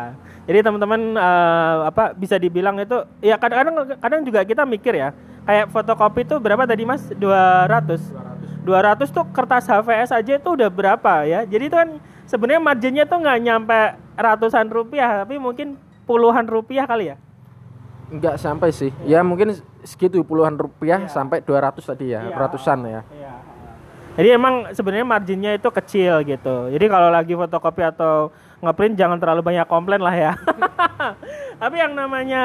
Jadi 0.44 0.58
teman-teman 0.60 1.00
uh, 1.16 1.88
apa 1.88 2.12
bisa 2.12 2.36
dibilang 2.36 2.76
itu 2.78 3.00
ya 3.24 3.40
kadang-kadang 3.40 3.96
kadang 3.98 4.20
juga 4.22 4.44
kita 4.44 4.62
mikir 4.68 4.92
ya 4.94 5.16
kayak 5.48 5.72
fotokopi 5.72 6.22
itu 6.24 6.36
berapa 6.38 6.62
tadi 6.62 6.84
mas? 6.86 7.10
200 7.16 7.18
200 7.18 8.64
200 8.64 9.12
tuh 9.12 9.24
kertas 9.28 9.68
HVS 9.68 10.10
aja 10.14 10.32
itu 10.40 10.48
udah 10.48 10.68
berapa 10.72 11.28
ya? 11.28 11.44
Jadi 11.44 11.64
itu 11.68 11.76
kan 11.76 12.00
sebenarnya 12.34 12.58
marginnya 12.58 13.04
tuh 13.06 13.22
nggak 13.22 13.38
nyampe 13.46 13.80
ratusan 14.18 14.66
rupiah 14.66 15.22
tapi 15.22 15.38
mungkin 15.38 15.78
puluhan 16.02 16.50
rupiah 16.50 16.82
kali 16.82 17.14
ya 17.14 17.16
Enggak 18.14 18.36
sampai 18.36 18.68
sih. 18.70 18.92
Ya, 19.08 19.18
ya 19.18 19.26
mungkin 19.26 19.56
segitu 19.82 20.20
puluhan 20.22 20.54
rupiah 20.60 21.02
ya. 21.02 21.10
sampai 21.10 21.40
200 21.40 21.80
tadi 21.80 22.12
ya, 22.12 22.20
ya. 22.22 22.36
ratusan 22.36 22.78
ya. 22.84 23.00
ya. 23.16 23.32
Jadi 24.14 24.28
emang 24.30 24.70
sebenarnya 24.70 25.06
marginnya 25.08 25.50
itu 25.58 25.66
kecil 25.74 26.22
gitu. 26.22 26.70
Jadi 26.70 26.86
kalau 26.86 27.10
lagi 27.10 27.34
fotokopi 27.34 27.82
atau 27.82 28.30
ngeprint 28.62 28.94
jangan 28.94 29.18
terlalu 29.18 29.42
banyak 29.42 29.66
komplain 29.66 29.98
lah 29.98 30.14
ya. 30.14 30.32
Tapi 31.62 31.76
yang 31.82 31.98
namanya 31.98 32.42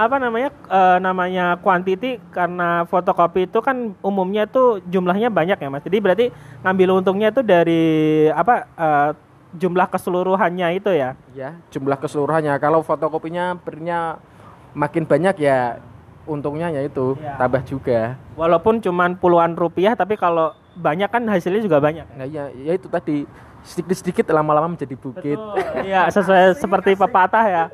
apa 0.00 0.16
namanya 0.16 0.48
e, 0.64 0.80
namanya 1.04 1.44
quantity 1.60 2.16
karena 2.32 2.88
fotokopi 2.88 3.44
itu 3.44 3.60
kan 3.60 3.92
umumnya 4.00 4.48
tuh 4.48 4.80
jumlahnya 4.88 5.28
banyak 5.28 5.60
ya 5.60 5.68
Mas. 5.68 5.84
Jadi 5.84 5.98
berarti 6.00 6.26
ngambil 6.64 7.04
untungnya 7.04 7.28
itu 7.28 7.44
dari 7.44 7.84
apa 8.32 8.64
e, 8.72 8.88
jumlah 9.56 9.86
keseluruhannya 9.90 10.68
itu 10.78 10.90
ya. 10.94 11.18
Ya, 11.34 11.58
jumlah 11.74 11.98
keseluruhannya. 11.98 12.54
Kalau 12.62 12.84
fotokopinya 12.86 13.58
printnya 13.58 14.22
makin 14.76 15.06
banyak 15.06 15.34
ya 15.42 15.82
untungnya 16.28 16.70
ya 16.70 16.86
itu 16.86 17.18
ya. 17.18 17.34
tambah 17.40 17.62
juga. 17.66 18.14
Walaupun 18.38 18.78
cuma 18.78 19.10
puluhan 19.18 19.58
rupiah 19.58 19.98
tapi 19.98 20.14
kalau 20.14 20.54
banyak 20.78 21.10
kan 21.10 21.22
hasilnya 21.26 21.62
juga 21.64 21.82
banyak. 21.82 22.06
Nah, 22.14 22.26
ya, 22.28 22.52
ya 22.54 22.72
itu 22.78 22.86
tadi 22.86 23.26
sedikit-sedikit 23.66 24.30
lama-lama 24.30 24.72
menjadi 24.72 24.94
bukit. 24.96 25.36
Iya, 25.82 26.08
sesuai 26.08 26.54
seperti 26.62 26.94
pepatah 26.96 27.44
ya. 27.44 27.64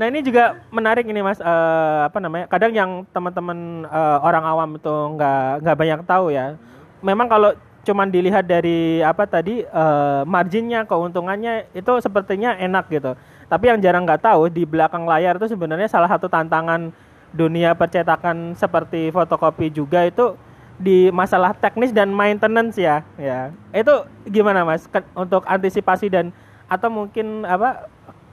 Nah 0.00 0.08
ini 0.08 0.24
juga 0.24 0.56
menarik 0.72 1.04
ini 1.04 1.20
mas, 1.20 1.36
uh, 1.44 2.08
apa 2.08 2.16
namanya? 2.24 2.48
Kadang 2.48 2.72
yang 2.72 2.90
teman-teman 3.12 3.84
uh, 3.84 4.18
orang 4.24 4.44
awam 4.48 4.70
itu 4.80 4.94
nggak 5.18 5.60
nggak 5.60 5.76
banyak 5.76 6.00
tahu 6.08 6.32
ya. 6.32 6.56
Memang 7.04 7.28
kalau 7.28 7.52
cuman 7.80 8.12
dilihat 8.12 8.44
dari 8.44 9.00
apa 9.00 9.24
tadi 9.24 9.64
uh, 9.64 10.22
marginnya, 10.28 10.84
keuntungannya 10.84 11.68
itu 11.72 11.92
sepertinya 12.04 12.56
enak 12.56 12.92
gitu. 12.92 13.16
Tapi 13.48 13.64
yang 13.66 13.78
jarang 13.82 14.06
nggak 14.06 14.22
tahu 14.22 14.46
di 14.52 14.62
belakang 14.68 15.08
layar 15.08 15.40
itu 15.40 15.50
sebenarnya 15.50 15.88
salah 15.90 16.06
satu 16.06 16.30
tantangan 16.30 16.92
dunia 17.30 17.74
percetakan 17.74 18.54
seperti 18.58 19.10
fotokopi 19.10 19.70
juga 19.70 20.06
itu 20.06 20.34
di 20.80 21.12
masalah 21.12 21.52
teknis 21.56 21.92
dan 21.92 22.12
maintenance 22.12 22.76
ya. 22.76 23.02
Ya. 23.16 23.52
Itu 23.72 24.06
gimana 24.28 24.64
Mas 24.64 24.88
Ke, 24.88 25.04
untuk 25.16 25.44
antisipasi 25.44 26.08
dan 26.08 26.32
atau 26.70 26.88
mungkin 26.88 27.42
apa 27.44 27.90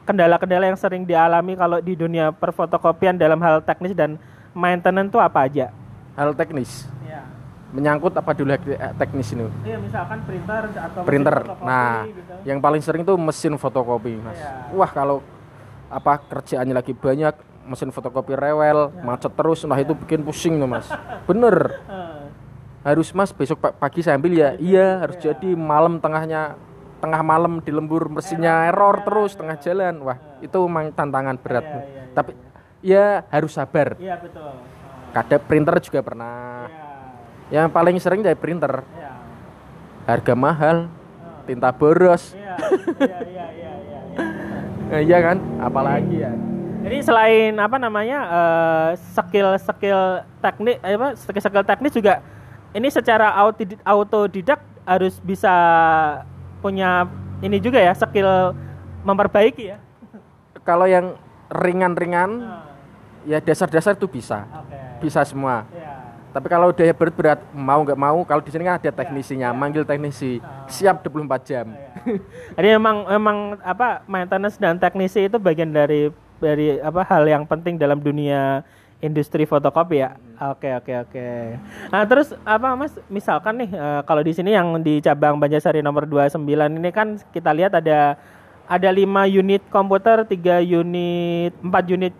kendala-kendala 0.07 0.71
yang 0.71 0.79
sering 0.79 1.03
dialami 1.03 1.57
kalau 1.59 1.83
di 1.83 1.97
dunia 1.97 2.31
perfotokopian 2.31 3.19
dalam 3.19 3.41
hal 3.43 3.59
teknis 3.63 3.91
dan 3.91 4.15
maintenance 4.55 5.11
itu 5.11 5.19
apa 5.19 5.39
aja? 5.49 5.67
Hal 6.15 6.33
teknis 6.33 6.96
menyangkut 7.75 8.15
apa 8.15 8.31
dulu 8.31 8.55
eh, 8.55 8.93
teknis 8.95 9.33
ini? 9.35 9.47
Iya, 9.67 9.77
misalkan 9.81 10.23
printer 10.23 10.63
atau 10.71 11.01
printer. 11.03 11.35
nah, 11.63 12.07
gitu. 12.07 12.33
yang 12.47 12.59
paling 12.63 12.79
sering 12.79 13.03
tuh 13.03 13.19
mesin 13.19 13.59
fotokopi, 13.59 14.15
Mas. 14.23 14.39
Iya. 14.39 14.71
Wah, 14.71 14.91
kalau 14.91 15.19
apa 15.91 16.19
kerjaannya 16.27 16.75
lagi 16.75 16.95
banyak, 16.95 17.35
mesin 17.67 17.91
fotokopi 17.91 18.35
rewel, 18.35 18.91
ya. 18.91 19.03
macet 19.03 19.33
terus, 19.35 19.67
nah 19.67 19.75
itu 19.79 19.91
bikin 19.95 20.23
pusing 20.23 20.59
tuh, 20.59 20.69
Mas. 20.69 20.87
Bener. 21.27 21.55
harus 22.87 23.11
Mas 23.11 23.35
besok 23.35 23.59
pagi 23.59 23.99
saya 23.99 24.15
ambil 24.15 24.31
ya. 24.31 24.49
Iya, 24.55 25.03
harus 25.03 25.19
ya. 25.19 25.35
jadi 25.35 25.51
malam 25.59 25.99
tengahnya 25.99 26.55
tengah 27.03 27.21
malam 27.21 27.59
di 27.59 27.69
lembur 27.69 28.07
mesinnya 28.07 28.71
error, 28.71 28.95
error 28.95 29.05
terus 29.05 29.31
ya. 29.35 29.37
tengah 29.43 29.57
jalan. 29.59 29.95
Wah, 30.07 30.17
itu 30.39 30.57
memang 30.63 30.95
tantangan 30.95 31.35
berat. 31.35 31.65
Tapi 32.15 32.31
ya 32.79 33.27
harus 33.27 33.51
sabar. 33.51 33.99
Iya, 33.99 34.15
betul. 34.23 34.55
Kadang 35.11 35.41
printer 35.43 35.75
juga 35.83 35.99
pernah. 35.99 36.67
Ya 37.47 37.63
yang 37.63 37.71
paling 37.71 37.95
sering 38.03 38.19
dari 38.19 38.35
printer. 38.35 38.83
Ya. 38.99 39.11
Harga 40.03 40.35
mahal, 40.35 40.91
tinta 41.47 41.71
boros. 41.71 42.35
Iya, 42.35 42.55
iya, 42.99 43.19
iya, 43.23 43.45
iya, 43.55 43.71
iya. 44.91 44.99
Iya 44.99 45.17
kan? 45.23 45.37
Apalagi 45.63 46.15
ya. 46.27 46.31
Jadi 46.87 46.97
selain 47.03 47.55
apa 47.59 47.75
namanya 47.79 48.19
uh, 48.27 48.89
skill 48.95 49.55
skill 49.59 50.23
teknik 50.39 50.79
eh, 50.83 50.95
apa 50.95 51.19
skill 51.19 51.43
skill 51.43 51.65
teknis 51.67 51.91
juga 51.91 52.23
ini 52.71 52.87
secara 52.87 53.33
autodidak 53.83 54.63
harus 54.87 55.19
bisa 55.19 55.51
punya 56.63 57.03
ini 57.43 57.59
juga 57.59 57.83
ya 57.83 57.91
skill 57.91 58.55
memperbaiki 59.03 59.63
ya. 59.71 59.79
Kalau 60.63 60.87
yang 60.87 61.15
ringan-ringan 61.47 62.43
uh. 62.43 62.63
ya 63.23 63.39
dasar-dasar 63.39 63.95
itu 63.95 64.07
bisa. 64.07 64.43
Okay. 64.67 65.07
Bisa 65.07 65.23
semua. 65.27 65.67
Yeah 65.71 65.86
tapi 66.37 66.53
kalau 66.53 66.69
udah 66.69 66.93
berat-berat 66.93 67.41
mau 67.49 67.81
nggak 67.81 67.97
mau, 67.97 68.21
kalau 68.21 68.45
di 68.45 68.53
sini 68.53 68.69
kan 68.69 68.77
ada 68.77 68.93
teknisinya, 68.93 69.49
ya. 69.49 69.57
manggil 69.57 69.81
teknisi, 69.81 70.37
siap 70.69 71.01
24 71.01 71.49
jam. 71.49 71.65
Ya. 71.73 71.89
Jadi 72.61 72.67
memang 72.77 73.09
memang 73.09 73.37
apa 73.65 74.05
maintenance 74.05 74.61
dan 74.61 74.77
teknisi 74.77 75.25
itu 75.25 75.41
bagian 75.41 75.73
dari 75.73 76.13
dari 76.37 76.77
apa 76.77 77.01
hal 77.09 77.25
yang 77.25 77.49
penting 77.49 77.81
dalam 77.81 77.97
dunia 77.97 78.61
industri 79.01 79.49
fotokopi 79.49 80.05
ya. 80.05 80.13
Oke 80.53 80.69
oke 80.77 80.93
oke. 81.09 81.27
Nah 81.89 82.05
terus 82.05 82.33
apa 82.45 82.77
mas? 82.77 82.93
Misalkan 83.09 83.57
nih 83.65 83.73
uh, 83.73 84.01
kalau 84.05 84.21
di 84.21 84.37
sini 84.37 84.53
yang 84.53 84.77
di 84.85 85.01
cabang 85.01 85.41
Banjarsari 85.41 85.81
nomor 85.81 86.05
29 86.05 86.37
ini 86.77 86.89
kan 86.93 87.17
kita 87.33 87.49
lihat 87.57 87.73
ada 87.73 88.17
ada 88.67 88.89
lima 88.93 89.25
unit 89.25 89.65
komputer, 89.73 90.21
tiga 90.29 90.61
unit, 90.61 91.57
empat 91.65 91.83
unit 91.89 92.13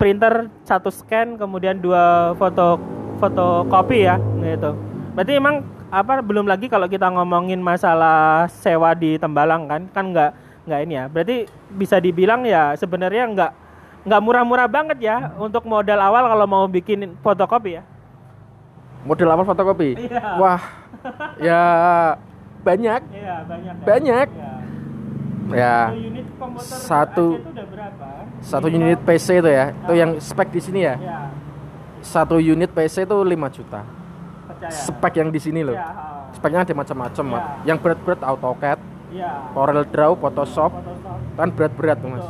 printer, 0.00 0.48
satu 0.62 0.88
scan, 0.88 1.36
kemudian 1.36 1.76
dua 1.78 2.32
foto 2.38 2.97
fotokopi 3.18 4.06
ya, 4.06 4.16
gitu. 4.40 4.72
Berarti 5.12 5.32
emang 5.34 5.66
apa 5.90 6.20
belum 6.22 6.46
lagi 6.46 6.70
kalau 6.70 6.86
kita 6.86 7.10
ngomongin 7.10 7.58
masalah 7.58 8.46
sewa 8.48 8.94
di 8.94 9.18
Tembalang 9.18 9.66
kan, 9.66 9.82
kan 9.90 10.04
nggak 10.14 10.30
nggak 10.68 10.80
ini 10.86 10.94
ya. 10.94 11.04
Berarti 11.10 11.36
bisa 11.74 11.98
dibilang 11.98 12.46
ya 12.46 12.78
sebenarnya 12.78 13.24
nggak 13.34 13.52
nggak 14.06 14.20
murah-murah 14.22 14.68
banget 14.70 14.98
ya 15.02 15.34
untuk 15.36 15.66
modal 15.66 15.98
awal 15.98 16.24
kalau 16.30 16.46
mau 16.46 16.64
bikin 16.70 17.18
fotokopi 17.20 17.80
ya. 17.80 17.82
Modal 19.02 19.32
awal 19.32 19.44
fotokopi? 19.48 19.96
Iya. 19.96 20.22
Wah, 20.38 20.62
ya 21.40 21.62
banyak. 22.62 23.00
Iya 23.10 23.36
banyak. 23.48 23.74
Ya. 23.74 23.84
Banyak. 23.84 24.28
Ya. 24.28 24.52
ya. 25.56 25.76
Satu 25.88 25.96
unit 25.96 26.26
satu 26.60 27.26
satu 28.44 28.66
unit 28.68 29.00
PC 29.02 29.40
itu 29.40 29.50
ya, 29.50 29.72
itu 29.72 29.92
yang 29.96 30.10
spek 30.20 30.52
di 30.52 30.60
sini 30.60 30.80
ya. 30.84 30.94
ya. 31.00 31.20
Satu 32.02 32.36
unit 32.38 32.70
PC 32.70 33.04
itu 33.04 33.16
5 33.16 33.56
juta. 33.56 33.80
Percaya. 34.48 34.70
Spek 34.70 35.14
yang 35.18 35.28
di 35.30 35.40
sini 35.42 35.60
loh. 35.66 35.76
Ya, 35.76 35.88
Speknya 36.34 36.62
ada 36.62 36.74
macam-macam, 36.76 37.24
ya. 37.34 37.40
Yang 37.74 37.78
berat-berat 37.82 38.20
AutoCAD, 38.22 38.78
ya. 39.10 39.30
Corel 39.56 39.82
Draw, 39.88 40.12
Photoshop, 40.18 40.70
Photoshop. 40.70 41.18
kan 41.34 41.48
berat-berat 41.50 41.98
tuh 41.98 42.10
mas. 42.14 42.26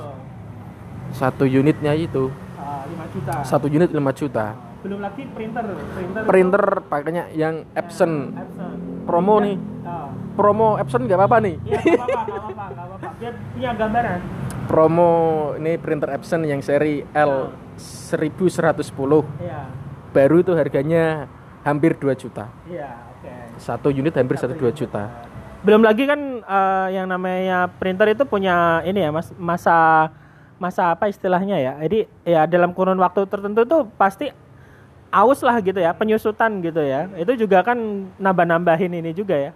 Satu 1.13 1.45
unitnya 1.49 1.93
itu. 1.97 2.33
Uh, 2.57 2.83
5 2.89 3.15
juta. 3.15 3.33
Satu 3.45 3.67
unit 3.69 3.91
5 3.91 3.99
juta. 4.17 4.47
Belum 4.85 5.01
lagi 5.03 5.23
printer. 5.35 5.65
Printer, 5.67 6.23
printer 6.25 6.65
pakainya 6.87 7.25
yang 7.35 7.67
Epson. 7.75 8.33
Epson. 8.37 9.05
Promo 9.05 9.43
ya. 9.43 9.45
nih. 9.51 9.57
Uh. 9.85 10.09
Promo 10.39 10.69
Epson 10.79 11.03
nggak 11.05 11.19
apa-apa 11.19 11.37
nih. 11.43 11.57
Iya, 11.67 11.79
apa-apa, 11.99 12.21
apa-apa, 12.31 12.83
apa 12.97 13.09
Biar 13.19 13.35
punya 13.35 13.71
gambaran 13.75 14.38
promo 14.69 15.11
ini 15.57 15.81
printer 15.81 16.13
Epson 16.13 16.45
yang 16.45 16.61
seri 16.61 17.03
L 17.17 17.51
1110 17.81 18.85
ya. 19.41 19.65
baru 20.13 20.45
itu 20.45 20.53
harganya 20.53 21.25
hampir 21.65 21.97
2 21.97 22.13
juta. 22.15 22.53
Ya, 22.69 23.09
okay. 23.19 23.57
satu 23.57 23.89
unit 23.89 24.13
hampir 24.13 24.37
satu 24.37 24.55
dua 24.55 24.71
juta. 24.71 25.11
Belum 25.65 25.83
lagi 25.83 26.07
kan 26.07 26.45
uh, 26.47 26.89
yang 26.93 27.11
namanya 27.11 27.67
printer 27.81 28.15
itu 28.15 28.23
punya 28.23 28.85
ini 28.87 29.03
ya 29.03 29.11
mas 29.11 29.35
masa 29.35 30.09
masa 30.61 30.95
apa 30.95 31.11
istilahnya 31.11 31.59
ya? 31.59 31.73
Jadi 31.83 32.07
ya 32.23 32.47
dalam 32.47 32.71
kurun 32.71 32.99
waktu 33.03 33.27
tertentu 33.27 33.67
tuh 33.67 33.83
pasti 33.99 34.31
aus 35.11 35.41
lah 35.43 35.59
gitu 35.59 35.83
ya 35.83 35.91
penyusutan 35.97 36.63
gitu 36.63 36.79
ya. 36.79 37.11
Itu 37.19 37.35
juga 37.35 37.67
kan 37.67 37.79
nambah-nambahin 38.23 39.03
ini 39.03 39.11
juga 39.11 39.35
ya. 39.35 39.53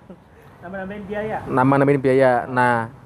Nambah-nambahin 0.66 1.04
biaya. 1.07 1.38
Nambah-nambahin 1.47 2.02
biaya. 2.02 2.33
Nah 2.50 3.01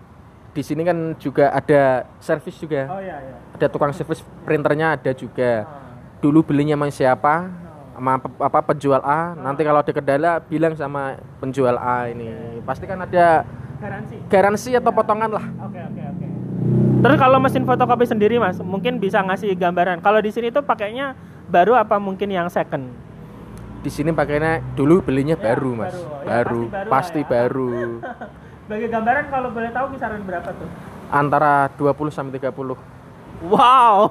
di 0.57 0.65
sini 0.65 0.89
kan 0.89 1.13
juga 1.21 1.53
ada 1.53 2.09
servis 2.17 2.57
juga. 2.57 2.89
Oh 2.89 2.97
iya 2.97 3.21
iya. 3.21 3.37
Ada 3.61 3.69
tukang 3.69 3.93
servis 3.93 4.25
printernya 4.49 4.97
ada 4.97 5.13
juga. 5.13 5.69
Oh. 5.69 6.25
Dulu 6.25 6.49
belinya 6.49 6.81
sama 6.81 6.89
siapa? 6.89 7.35
Sama 7.93 8.17
apa 8.17 8.61
penjual 8.65 9.05
A. 9.05 9.37
Oh. 9.37 9.45
Nanti 9.45 9.61
kalau 9.69 9.85
ada 9.85 9.93
kendala 9.93 10.41
bilang 10.41 10.73
sama 10.73 11.21
penjual 11.37 11.77
A 11.77 12.09
ini. 12.09 12.33
Okay. 12.33 12.65
Pasti 12.65 12.85
kan 12.89 13.05
ada 13.05 13.45
garansi. 13.77 14.17
Garansi 14.33 14.71
atau 14.73 14.89
ya. 14.89 14.97
potongan 14.97 15.29
lah. 15.37 15.45
Oke 15.61 15.77
okay, 15.77 15.83
oke 15.85 15.93
okay, 15.93 16.05
oke. 16.09 16.19
Okay. 16.25 16.31
Terus 16.97 17.17
kalau 17.21 17.39
mesin 17.39 17.63
fotokopi 17.69 18.09
sendiri 18.09 18.41
Mas, 18.41 18.57
mungkin 18.65 18.97
bisa 18.97 19.21
ngasih 19.21 19.53
gambaran. 19.61 20.01
Kalau 20.01 20.25
di 20.25 20.33
sini 20.33 20.49
tuh 20.49 20.65
pakainya 20.65 21.13
baru 21.53 21.77
apa 21.77 22.01
mungkin 22.01 22.33
yang 22.33 22.49
second? 22.49 22.89
Di 23.85 23.93
sini 23.93 24.11
pakainya 24.11 24.65
dulu 24.73 25.05
belinya 25.05 25.37
ya, 25.37 25.45
baru, 25.53 25.71
Mas. 25.77 25.93
Baru. 26.25 26.67
Ya, 26.67 26.73
baru, 26.73 26.91
pasti 26.91 27.21
baru. 27.23 27.69
Pasti 27.69 28.01
ya. 28.01 28.09
baru. 28.09 28.41
Sebagai 28.67 28.91
gambaran 28.91 29.31
kalau 29.31 29.49
boleh 29.55 29.71
tahu 29.71 29.95
kisaran 29.95 30.27
berapa 30.27 30.51
tuh? 30.51 30.67
Antara 31.07 31.71
20 31.79 32.11
sampai 32.11 32.35
30. 32.43 32.51
Wow. 33.47 34.11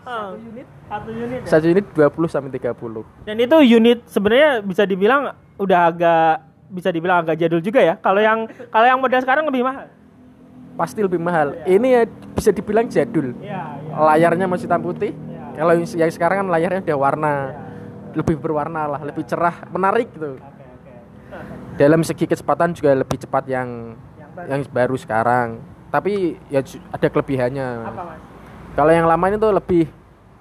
Satu 0.00 0.40
unit? 0.40 0.66
Satu 0.88 1.10
unit. 1.12 1.40
Ya? 1.44 1.48
Satu 1.52 1.64
unit 1.68 1.86
20 1.92 2.32
sampai 2.32 2.50
30. 2.56 3.28
Dan 3.28 3.36
itu 3.36 3.56
unit 3.60 4.00
sebenarnya 4.08 4.64
bisa 4.64 4.88
dibilang 4.88 5.36
udah 5.60 5.80
agak 5.92 6.34
bisa 6.72 6.88
dibilang 6.88 7.20
agak 7.20 7.36
jadul 7.36 7.60
juga 7.60 7.84
ya. 7.84 8.00
Kalau 8.00 8.24
yang 8.24 8.48
kalau 8.72 8.86
yang 8.88 8.96
model 8.96 9.20
sekarang 9.20 9.44
lebih 9.44 9.60
mahal. 9.60 9.92
Pasti 10.80 11.04
lebih 11.04 11.20
mahal. 11.20 11.52
Ya. 11.60 11.76
Ini 11.76 11.88
ya 11.92 12.02
bisa 12.32 12.56
dibilang 12.56 12.88
jadul. 12.88 13.36
Ya, 13.44 13.76
ya. 13.76 13.92
Layarnya 13.92 14.48
masih 14.48 14.72
hitam 14.72 14.80
putih. 14.80 15.12
Ya. 15.12 15.60
Kalau 15.60 15.72
yang 15.76 16.12
sekarang 16.16 16.36
kan 16.46 16.48
layarnya 16.48 16.80
udah 16.80 16.96
warna. 16.96 17.34
Ya. 17.52 17.68
Lebih 18.10 18.42
berwarna 18.42 18.90
lah, 18.90 19.00
ya. 19.04 19.12
lebih 19.12 19.22
cerah, 19.22 19.62
menarik 19.70 20.10
gitu. 20.10 20.34
Dalam 21.80 22.00
segi 22.04 22.24
kecepatan 22.28 22.76
juga 22.76 22.92
lebih 22.92 23.16
cepat 23.20 23.44
yang 23.48 23.96
yang 24.18 24.30
baru, 24.34 24.48
yang 24.48 24.60
baru 24.68 24.96
sekarang. 25.00 25.48
Tapi 25.90 26.38
ya 26.52 26.60
ada 26.92 27.06
kelebihannya. 27.10 27.68
Kalau 28.78 28.92
yang 28.94 29.06
lama 29.10 29.24
itu 29.26 29.48
lebih 29.50 29.84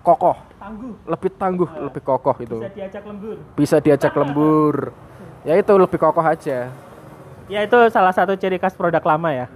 kokoh. 0.06 0.38
Tangguh. 0.60 0.94
Lebih 1.08 1.30
tangguh 1.40 1.70
uh, 1.70 1.84
lebih 1.90 2.02
kokoh 2.04 2.36
itu 2.44 2.58
bisa 2.62 2.70
diajak 2.76 3.04
lembur. 3.08 3.38
Bisa 3.56 3.78
diajak 3.80 4.14
lembur. 4.14 4.76
Ya 5.48 5.56
itu 5.56 5.72
lebih 5.72 5.96
kokoh 5.96 6.20
aja. 6.20 6.68
Ya 7.48 7.60
itu 7.64 7.80
salah 7.96 8.12
satu 8.12 8.36
ciri 8.36 8.60
khas 8.60 8.76
produk 8.76 9.00
lama 9.00 9.32
ya. 9.32 9.48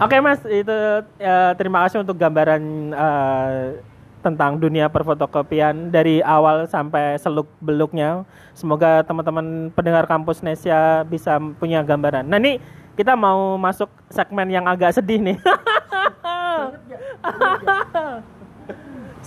Oke 0.00 0.16
okay, 0.16 0.18
mas, 0.24 0.40
itu 0.48 0.78
ya, 1.20 1.52
terima 1.60 1.84
kasih 1.84 2.00
untuk 2.00 2.16
gambaran 2.16 2.62
uh, 2.96 3.76
tentang 4.20 4.60
dunia 4.60 4.92
perfotokopian 4.92 5.88
dari 5.88 6.20
awal 6.20 6.68
sampai 6.68 7.16
seluk 7.16 7.48
beluknya. 7.60 8.24
Semoga 8.52 9.00
teman-teman 9.04 9.72
pendengar 9.72 10.04
kampus 10.04 10.44
Nesia 10.44 11.04
bisa 11.08 11.40
punya 11.56 11.80
gambaran. 11.80 12.28
Nah 12.28 12.36
ini 12.36 12.60
kita 12.96 13.16
mau 13.16 13.56
masuk 13.56 13.88
segmen 14.12 14.52
yang 14.52 14.68
agak 14.68 14.92
sedih 14.92 15.20
nih. 15.20 15.38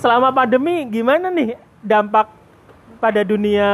Selama 0.01 0.29
pandemi 0.29 0.85
gimana 0.89 1.33
nih 1.33 1.57
dampak 1.81 2.29
pada 3.01 3.25
dunia 3.25 3.67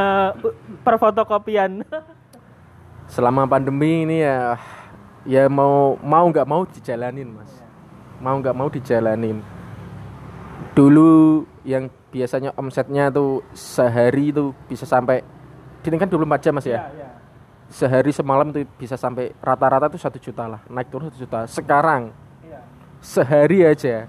perfotokopian? 0.87 1.83
Selama 3.11 3.43
pandemi 3.49 4.07
ini 4.07 4.23
ya 4.23 4.55
ya 5.27 5.51
mau 5.51 5.99
mau 5.99 6.23
nggak 6.31 6.47
mau 6.47 6.63
dijalanin 6.63 7.27
mas, 7.27 7.51
mau 8.23 8.39
nggak 8.39 8.55
mau 8.55 8.71
dijalanin 8.71 9.43
dulu 10.75 11.43
yang 11.67 11.91
biasanya 12.09 12.55
omsetnya 12.57 13.13
tuh 13.13 13.45
sehari 13.53 14.33
itu 14.33 14.51
bisa 14.65 14.83
sampai 14.83 15.21
ini 15.85 15.97
kan 15.97 16.09
24 16.09 16.43
jam 16.43 16.53
mas 16.53 16.67
ya, 16.67 16.85
ya, 16.93 17.05
ya. 17.05 17.09
sehari 17.69 18.13
semalam 18.13 18.53
tuh 18.53 18.65
bisa 18.77 18.93
sampai 18.93 19.33
rata-rata 19.41 19.89
tuh 19.89 20.01
satu 20.01 20.17
juta 20.21 20.45
lah 20.45 20.61
naik 20.69 20.89
turun 20.89 21.09
satu 21.09 21.19
juta 21.21 21.39
sekarang 21.49 22.13
ya. 22.45 22.61
sehari 23.01 23.65
aja 23.65 24.05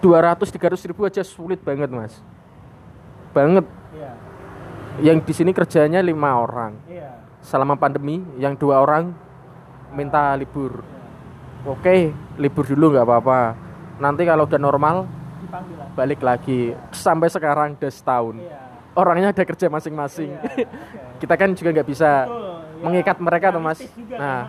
dua 0.00 0.32
ratus 0.32 0.52
tiga 0.52 0.72
ratus 0.72 0.84
ribu 0.84 1.04
aja 1.08 1.24
sulit 1.24 1.60
banget 1.64 1.88
mas 1.88 2.20
banget 3.32 3.64
ya. 3.96 4.10
yang 5.00 5.20
di 5.20 5.32
sini 5.32 5.52
kerjanya 5.56 6.04
lima 6.04 6.36
orang 6.36 6.76
ya. 6.88 7.20
selama 7.40 7.76
pandemi 7.76 8.20
yang 8.36 8.56
dua 8.56 8.80
orang 8.84 9.12
minta 9.92 10.36
libur 10.36 10.84
ya. 10.84 11.72
oke 11.72 11.96
libur 12.36 12.64
dulu 12.68 12.96
nggak 12.96 13.06
apa-apa 13.08 13.69
nanti 14.00 14.24
kalau 14.24 14.48
udah 14.48 14.60
normal 14.60 15.04
balik 15.94 16.20
lagi. 16.24 16.72
Sampai 16.90 17.28
sekarang 17.28 17.76
udah 17.76 17.92
setahun. 17.92 18.36
Iya. 18.40 18.58
orangnya 18.90 19.30
ada 19.30 19.46
kerja 19.46 19.70
masing-masing. 19.70 20.34
Iya, 20.34 20.42
okay. 20.50 20.66
kita 21.22 21.34
kan 21.38 21.54
juga 21.54 21.70
nggak 21.78 21.88
bisa 21.88 22.26
Betul, 22.26 22.42
ya. 22.42 22.82
mengikat 22.82 23.16
mereka 23.22 23.46
tuh 23.54 23.62
mas. 23.62 23.78
Juga, 23.86 24.16
nah 24.18 24.40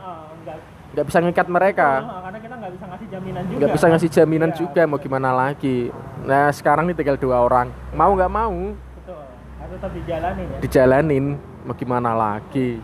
nggak 0.92 1.06
bisa 1.08 1.18
mengikat 1.22 1.48
mereka. 1.48 1.90
Betul, 2.02 2.20
karena 2.26 2.40
kita 2.42 2.56
nggak 2.58 2.72
bisa 2.74 2.86
ngasih 2.90 3.08
jaminan 3.08 3.42
juga. 3.46 3.58
nggak 3.62 3.72
bisa 3.72 3.86
ngasih 3.86 4.10
jaminan 4.10 4.50
iya, 4.52 4.58
juga 4.58 4.82
mau 4.90 5.00
gimana 5.00 5.30
lagi. 5.30 5.78
Nah 6.26 6.50
sekarang 6.50 6.90
nih 6.90 6.96
tinggal 6.98 7.18
dua 7.22 7.38
orang. 7.38 7.70
Mau 7.94 8.12
nggak 8.18 8.32
mau 8.34 8.74
Betul. 8.74 9.22
tetap 9.62 9.92
dijalanin 9.94 10.46
ya. 10.50 10.60
dijalanin. 10.60 11.26
Mau 11.62 11.76
gimana 11.78 12.12
lagi? 12.18 12.82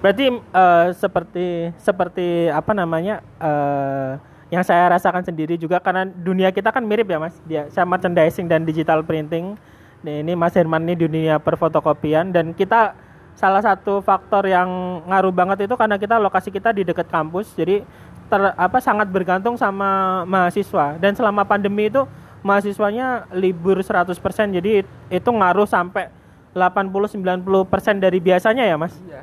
Berarti 0.00 0.24
uh, 0.30 0.86
seperti 0.94 1.74
seperti 1.76 2.48
apa 2.48 2.70
namanya 2.72 3.20
uh, 3.42 4.29
yang 4.50 4.66
saya 4.66 4.90
rasakan 4.90 5.22
sendiri 5.22 5.54
juga 5.54 5.78
karena 5.78 6.04
dunia 6.10 6.50
kita 6.50 6.74
kan 6.74 6.82
mirip 6.82 7.06
ya 7.06 7.22
mas. 7.22 7.38
Dia 7.46 7.70
saya 7.70 7.86
merchandising 7.86 8.50
dan 8.50 8.66
digital 8.66 9.06
printing. 9.06 9.54
Nah, 10.02 10.14
ini 10.26 10.34
mas 10.34 10.58
Herman 10.58 10.82
ini 10.90 10.98
dunia 10.98 11.38
perfotokopian 11.38 12.34
dan 12.34 12.50
kita 12.50 12.98
salah 13.38 13.62
satu 13.62 14.02
faktor 14.02 14.50
yang 14.50 14.66
ngaruh 15.06 15.32
banget 15.32 15.70
itu 15.70 15.74
karena 15.78 15.96
kita 15.96 16.18
lokasi 16.18 16.50
kita 16.50 16.74
di 16.74 16.82
dekat 16.82 17.08
kampus 17.08 17.54
jadi 17.54 17.86
ter, 18.26 18.40
apa 18.58 18.82
sangat 18.82 19.06
bergantung 19.06 19.54
sama 19.54 20.22
mahasiswa. 20.26 20.98
Dan 20.98 21.14
selama 21.14 21.46
pandemi 21.46 21.86
itu 21.86 22.02
mahasiswanya 22.42 23.30
libur 23.30 23.78
100% 23.78 24.18
jadi 24.50 24.82
itu 25.12 25.30
ngaruh 25.30 25.68
sampai 25.68 26.10
80 26.50 27.22
90% 27.22 28.02
dari 28.02 28.18
biasanya 28.18 28.66
ya 28.66 28.74
mas? 28.74 28.98
Iya. 29.06 29.22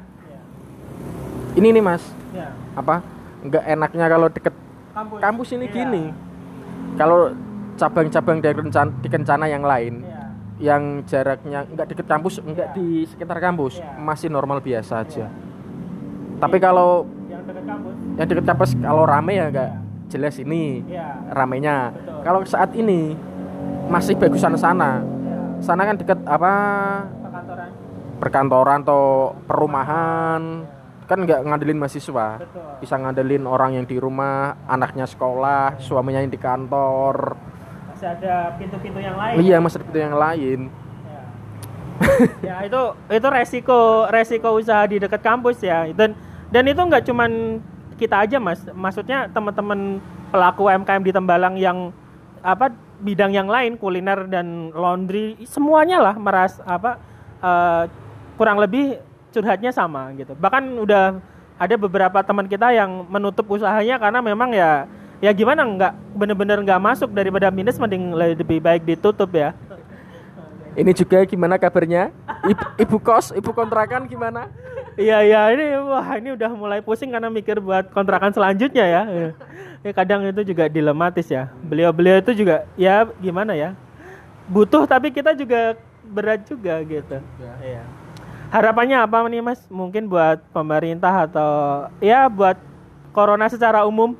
ini 1.60 1.68
nih 1.76 1.84
mas. 1.84 2.04
Ya. 2.32 2.54
apa? 2.78 3.04
Nggak 3.44 3.63
enaknya 3.66 4.06
kalau 4.08 4.28
deket 4.30 4.54
kampus, 4.97 5.17
kampus 5.21 5.47
ini 5.53 5.65
iya. 5.69 5.75
gini 5.77 6.03
kalau 6.97 7.29
cabang-cabang 7.77 8.38
dari 8.41 8.57
kencana, 8.57 8.91
di 8.97 9.10
kencana 9.10 9.45
yang 9.45 9.62
lain 9.62 10.01
yeah. 10.01 10.29
yang 10.57 10.83
jaraknya 11.05 11.69
nggak 11.69 11.88
deket 11.93 12.07
kampus 12.10 12.41
nggak 12.41 12.73
yeah. 12.73 12.77
di 12.77 13.05
sekitar 13.05 13.38
kampus 13.38 13.77
yeah. 13.77 13.93
masih 14.01 14.33
normal 14.33 14.57
biasa 14.57 15.05
aja 15.05 15.29
yeah. 15.29 15.31
tapi 16.41 16.57
kalau 16.57 17.05
yang 17.29 17.45
deket 17.45 17.65
kampus 17.69 17.93
yang 18.17 18.27
deket 18.27 18.45
kampus 18.49 18.69
kalau 18.81 19.03
rame 19.05 19.33
ya 19.38 19.45
nggak 19.53 19.69
yeah. 19.69 20.10
jelas 20.10 20.36
ini 20.41 20.81
yeah. 20.89 21.21
ramenya 21.29 21.93
kalau 22.25 22.41
saat 22.49 22.73
ini 22.73 23.13
masih 23.88 24.17
bagusan 24.17 24.57
sana 24.57 25.05
yeah. 25.05 25.62
sana 25.62 25.86
kan 25.86 25.95
deket 26.01 26.19
apa 26.25 26.53
perkantoran 27.21 27.69
perkantoran 28.17 28.79
atau 28.81 29.03
perumahan 29.45 30.65
kan 31.08 31.24
nggak 31.24 31.39
ngandelin 31.48 31.80
mahasiswa. 31.80 32.28
Betul. 32.43 32.84
bisa 32.84 32.96
ngandelin 33.00 33.43
orang 33.48 33.80
yang 33.80 33.86
di 33.88 33.98
rumah 33.98 34.60
anaknya 34.67 35.08
sekolah 35.08 35.80
suaminya 35.80 36.20
yang 36.20 36.30
di 36.30 36.38
kantor. 36.38 37.39
Masih 37.96 38.08
ada 38.12 38.54
pintu-pintu 38.60 39.00
yang 39.00 39.15
lain. 39.15 39.36
Iya 39.39 39.58
masih 39.63 39.80
ada 39.80 39.86
pintu 39.88 40.00
yang 40.04 40.20
lain. 40.20 40.60
Ya, 41.08 41.24
ya 42.43 42.56
itu 42.67 42.82
itu 43.10 43.28
resiko 43.32 44.06
resiko 44.12 44.50
usaha 44.54 44.84
di 44.86 45.00
dekat 45.00 45.24
kampus 45.24 45.63
ya. 45.63 45.88
Dan 45.96 46.13
dan 46.52 46.63
itu 46.67 46.78
nggak 46.78 47.08
cuman 47.08 47.63
kita 47.96 48.28
aja 48.28 48.38
mas. 48.38 48.62
Maksudnya 48.70 49.32
teman-teman 49.32 50.04
pelaku 50.30 50.67
UMKM 50.67 51.02
di 51.02 51.12
Tembalang 51.15 51.56
yang 51.56 51.89
apa 52.43 52.70
bidang 53.02 53.34
yang 53.34 53.50
lain 53.50 53.78
kuliner 53.78 54.26
dan 54.26 54.74
laundry 54.74 55.38
semuanya 55.46 56.02
lah 56.02 56.15
meras 56.17 56.58
apa 56.65 56.98
uh, 57.41 57.86
kurang 58.38 58.62
lebih 58.62 59.02
curhatnya 59.34 59.72
sama 59.74 60.12
gitu. 60.16 60.34
Bahkan 60.38 60.63
udah 60.82 61.20
ada 61.58 61.76
beberapa 61.76 62.20
teman 62.22 62.46
kita 62.46 62.70
yang 62.72 63.06
menutup 63.10 63.50
usahanya 63.50 63.98
karena 63.98 64.20
memang 64.22 64.54
ya 64.54 64.86
ya 65.18 65.34
gimana 65.34 65.66
nggak 65.66 65.94
bener-bener 66.13 66.62
nggak 66.62 66.82
masuk 66.82 67.10
daripada 67.10 67.50
minus 67.50 67.82
mending 67.82 68.13
lebih 68.13 68.62
baik 68.62 68.86
ditutup 68.86 69.34
ya. 69.34 69.54
Ini 70.78 70.94
juga 70.94 71.26
gimana 71.26 71.58
kabarnya? 71.58 72.13
Ibu, 72.46 72.66
ibu 72.78 72.98
kos 73.02 73.34
ibu 73.34 73.50
kontrakan 73.50 74.06
gimana? 74.06 74.46
Iya 74.94 75.26
iya 75.26 75.42
ini 75.54 75.66
wah 75.90 76.06
ini 76.18 76.38
udah 76.38 76.54
mulai 76.54 76.82
pusing 76.86 77.10
karena 77.10 77.34
mikir 77.34 77.58
buat 77.58 77.90
kontrakan 77.90 78.30
selanjutnya 78.30 78.86
ya. 78.86 79.02
Ya 79.82 79.92
kadang 79.94 80.22
itu 80.30 80.46
juga 80.54 80.70
dilematis 80.70 81.26
ya. 81.30 81.50
Beliau-beliau 81.66 82.22
itu 82.22 82.46
juga 82.46 82.70
ya 82.78 83.10
gimana 83.18 83.58
ya? 83.58 83.74
Butuh 84.46 84.86
tapi 84.86 85.10
kita 85.10 85.34
juga 85.34 85.74
berat 86.06 86.46
juga 86.46 86.78
gitu. 86.86 87.18
Ya. 87.42 87.54
Iya. 87.62 87.84
Harapannya 88.51 88.97
apa 89.03 89.27
nih 89.27 89.43
mas? 89.43 89.63
Mungkin 89.67 90.07
buat 90.07 90.39
pemerintah 90.55 91.27
atau 91.27 91.51
ya 91.99 92.27
buat 92.31 92.57
corona 93.12 93.47
secara 93.51 93.83
umum? 93.83 94.15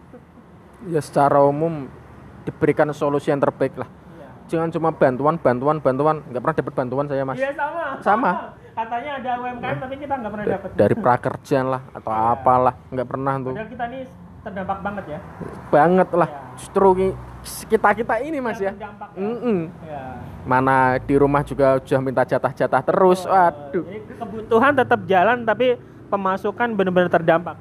Ya 0.88 1.02
secara 1.02 1.42
umum 1.44 1.90
diberikan 2.44 2.88
solusi 2.96 3.32
yang 3.34 3.42
terbaik 3.42 3.76
lah. 3.76 3.90
Iya. 3.90 4.28
jangan 4.48 4.70
cuma 4.72 4.90
bantuan 4.96 5.36
bantuan 5.40 5.78
bantuan. 5.84 6.24
Nggak 6.28 6.42
pernah 6.44 6.58
dapat 6.60 6.74
bantuan 6.76 7.06
saya 7.08 7.24
mas. 7.24 7.38
Iya 7.40 7.52
sama. 7.56 7.84
Sama. 8.04 8.32
Katanya 8.78 9.12
ada 9.18 9.32
UMKM 9.42 9.78
tapi 9.82 9.96
kita 9.98 10.14
nggak 10.22 10.32
pernah 10.32 10.46
dapat. 10.46 10.70
dari 10.78 10.96
prakerja 10.96 11.60
lah 11.66 11.82
atau 11.98 12.12
ya. 12.14 12.22
apalah. 12.38 12.76
Nggak 12.94 13.08
pernah 13.10 13.34
tuh. 13.42 13.54
Padahal 13.58 13.72
kita 13.74 13.86
nih 13.90 14.04
terdampak 14.44 14.80
banget 14.84 15.06
ya 15.18 15.20
banget 15.70 16.10
lah 16.14 16.30
ya. 16.30 16.40
justru 16.60 17.14
kita 17.68 17.90
kita 17.96 18.16
ini 18.24 18.38
mas 18.44 18.60
ya, 18.60 18.76
ya. 18.76 18.90
Mm 19.16 19.38
-mm. 19.40 19.60
ya 19.88 20.02
mana 20.48 21.00
di 21.00 21.16
rumah 21.16 21.44
juga 21.44 21.80
sudah 21.84 22.02
minta 22.04 22.24
jatah-jatah 22.24 22.82
terus 22.84 23.24
oh, 23.28 23.32
waduh 23.32 23.84
kebutuhan 24.20 24.74
tetap 24.76 25.00
jalan 25.08 25.44
tapi 25.44 25.76
pemasukan 26.08 26.72
benar-benar 26.76 27.12
terdampak 27.12 27.58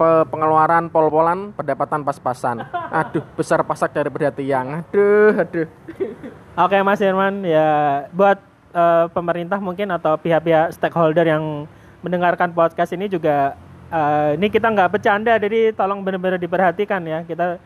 pengeluaran 0.00 0.88
pol-polan, 0.88 1.52
pendapatan 1.52 2.00
pas-pasan. 2.00 2.64
Aduh, 3.04 3.20
besar 3.36 3.60
pasak 3.60 3.92
daripada 3.92 4.32
tiang. 4.32 4.80
Aduh, 4.80 5.44
aduh. 5.44 5.68
Oke, 6.64 6.80
Mas 6.80 7.04
Irman, 7.04 7.44
ya 7.44 7.68
buat 8.16 8.40
uh, 8.72 9.06
pemerintah 9.12 9.60
mungkin 9.60 9.92
atau 9.92 10.16
pihak-pihak 10.16 10.74
stakeholder 10.74 11.28
yang 11.28 11.68
mendengarkan 12.00 12.50
podcast 12.56 12.96
ini 12.96 13.12
juga 13.12 13.54
uh, 13.92 14.38
ini 14.38 14.46
kita 14.48 14.70
nggak 14.70 14.96
bercanda, 14.96 15.36
jadi 15.36 15.74
tolong 15.74 16.00
benar-benar 16.00 16.38
diperhatikan 16.38 17.02
ya. 17.04 17.20
Kita 17.26 17.58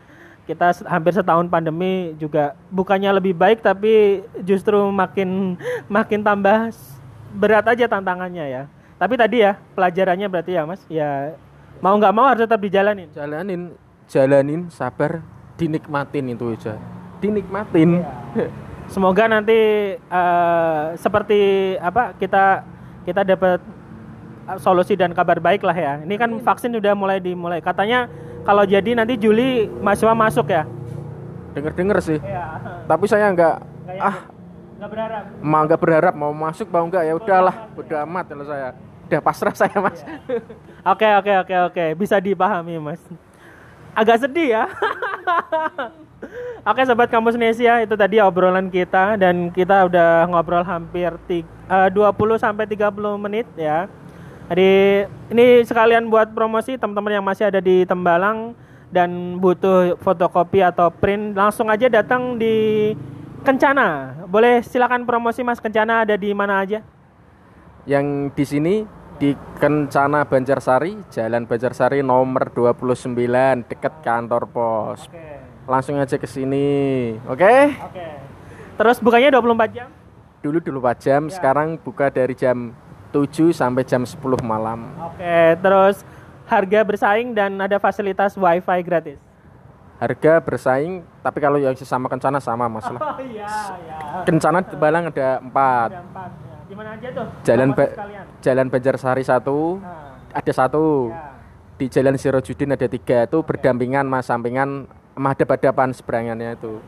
kita 0.45 0.85
hampir 0.85 1.13
setahun 1.13 1.49
pandemi 1.49 2.13
juga 2.21 2.53
bukannya 2.69 3.17
lebih 3.17 3.33
baik 3.33 3.65
tapi 3.65 4.21
justru 4.45 4.77
makin 4.93 5.57
makin 5.89 6.21
tambah 6.21 6.69
berat 7.33 7.65
aja 7.65 7.85
tantangannya 7.89 8.45
ya. 8.49 8.63
Tapi 8.95 9.13
tadi 9.17 9.41
ya 9.41 9.57
pelajarannya 9.73 10.27
berarti 10.29 10.51
ya 10.55 10.63
Mas, 10.63 10.81
ya 10.87 11.35
mau 11.83 11.95
nggak 11.99 12.13
mau 12.15 12.25
harus 12.27 12.43
tetap 12.47 12.59
dijalanin 12.61 13.09
jalanin 13.11 13.61
jalanin 14.07 14.61
sabar 14.71 15.19
dinikmatin 15.59 16.31
itu 16.31 16.55
aja 16.55 16.79
dinikmatin 17.19 18.03
iya. 18.35 18.47
semoga 18.87 19.27
nanti 19.27 19.57
uh, 20.11 20.95
seperti 20.99 21.75
apa 21.79 22.15
kita 22.15 22.63
kita 23.03 23.21
dapat 23.21 23.59
solusi 24.61 24.93
dan 24.93 25.11
kabar 25.11 25.41
baik 25.41 25.65
lah 25.65 25.75
ya. 25.75 25.93
Ini 26.05 26.15
kan 26.15 26.29
vaksin 26.41 26.73
sudah 26.73 26.93
mulai 26.93 27.17
dimulai. 27.17 27.59
Katanya 27.59 28.05
kalau 28.45 28.61
jadi 28.63 28.93
nanti 28.93 29.17
Juli 29.17 29.65
mahasiswa 29.81 30.13
masuk 30.13 30.47
ya? 30.53 30.63
Denger 31.55 31.97
sih. 32.03 32.19
Iya. 32.19 32.59
tapi 32.85 33.05
saya 33.07 33.31
nggak 33.31 33.55
ah. 33.97 34.17
Nggak 34.75 34.89
berharap. 34.91 35.23
Mau 35.39 35.61
nggak 35.63 35.79
berharap. 35.81 36.13
Mau 36.13 36.31
masuk 36.35 36.67
mau 36.67 36.85
nggak? 36.85 37.03
Ya 37.07 37.13
udahlah 37.15 37.55
udah 37.73 37.97
amat 38.03 38.25
kalau 38.29 38.45
saya. 38.45 38.69
Udah 39.07 39.19
pasrah 39.23 39.55
saya 39.55 39.77
mas. 39.79 39.99
Oke 40.85 41.07
oke 41.17 41.33
oke 41.47 41.55
oke. 41.71 41.85
Bisa 41.97 42.19
dipahami 42.19 42.77
mas. 42.77 43.01
Agak 43.95 44.27
sedih 44.27 44.61
ya. 44.61 44.63
Oke 46.65 46.81
sobat 46.81 47.13
kampus 47.13 47.37
Nesia 47.37 47.85
itu 47.85 47.93
tadi 47.93 48.17
obrolan 48.17 48.73
kita 48.73 49.13
dan 49.21 49.53
kita 49.53 49.85
udah 49.85 50.25
ngobrol 50.25 50.65
hampir 50.65 51.13
tiga, 51.29 51.45
uh, 51.69 51.89
20 51.93 52.41
sampai 52.41 52.65
30 52.65 52.89
menit 53.21 53.45
ya. 53.53 53.85
Jadi 54.45 54.71
ini 55.33 55.45
sekalian 55.65 56.05
buat 56.09 56.29
promosi 56.35 56.77
teman-teman 56.77 57.17
yang 57.17 57.25
masih 57.25 57.49
ada 57.49 57.57
di 57.57 57.81
Tembalang 57.85 58.53
dan 58.93 59.41
butuh 59.41 59.97
fotokopi 59.99 60.61
atau 60.61 60.93
print 60.93 61.33
langsung 61.33 61.67
aja 61.67 61.89
datang 61.89 62.37
di 62.37 62.93
Kencana. 63.41 64.21
Boleh 64.25 64.65
silakan 64.65 65.05
promosi 65.05 65.45
Mas 65.45 65.61
Kencana 65.61 66.05
ada 66.05 66.17
di 66.17 66.33
mana 66.33 66.61
aja? 66.61 66.81
yang 67.85 68.33
di 68.33 68.45
sini 68.45 68.81
di 69.15 69.31
Kencana 69.61 70.27
Banjarsari, 70.27 71.07
Jalan 71.13 71.47
Banjarsari 71.47 72.03
nomor 72.03 72.51
29 72.51 73.15
dekat 73.69 73.93
kantor 74.03 74.43
pos. 74.51 75.07
Oke. 75.07 75.39
Langsung 75.65 75.95
aja 75.97 76.19
ke 76.19 76.27
sini. 76.27 77.15
Oke? 77.29 77.73
Oke. 77.79 78.07
Terus 78.75 78.97
bukanya 78.99 79.39
24 79.39 79.71
jam? 79.71 79.87
Dulu 80.43 80.61
24 80.61 80.99
jam, 80.99 81.21
ya. 81.25 81.33
sekarang 81.39 81.79
buka 81.79 82.11
dari 82.11 82.35
jam 82.35 82.75
7 83.15 83.55
sampai 83.55 83.87
jam 83.87 84.03
10 84.03 84.19
malam. 84.43 84.91
Oke, 84.99 85.55
terus 85.63 86.03
harga 86.51 86.83
bersaing 86.83 87.31
dan 87.31 87.55
ada 87.55 87.79
fasilitas 87.79 88.35
wifi 88.35 88.79
gratis. 88.83 89.15
Harga 89.95 90.43
bersaing, 90.43 91.07
tapi 91.23 91.39
kalau 91.39 91.55
yang 91.55 91.71
sesama 91.79 92.11
kencana 92.11 92.43
sama 92.43 92.67
masalah. 92.67 92.99
Oh 92.99 93.15
iya, 93.23 93.47
iya. 93.79 94.27
Kencana 94.27 94.59
di 94.67 94.75
Balang 94.75 95.07
ada 95.07 95.39
empat. 95.39 95.89
Ada 95.95 96.03
empat 96.03 96.29
di 96.67 96.73
mana 96.75 96.89
aja 96.99 97.07
tuh? 97.15 97.27
Jalan 97.47 97.69
ba 97.71 97.85
Jalan 98.43 98.67
Banjarsari 98.67 99.23
satu, 99.23 99.79
nah. 99.79 100.19
ada 100.35 100.51
satu. 100.51 101.15
Ya. 101.15 101.31
Di 101.75 101.85
Jalan 101.91 102.15
Sirojudin 102.15 102.71
ada 102.71 102.87
tiga 102.87 103.27
itu 103.27 103.43
berdampingan 103.43 104.07
mas 104.07 104.31
sampingan 104.31 104.87
madhab-hadapan 105.15 105.91
seberangannya 105.91 106.55
itu. 106.55 106.79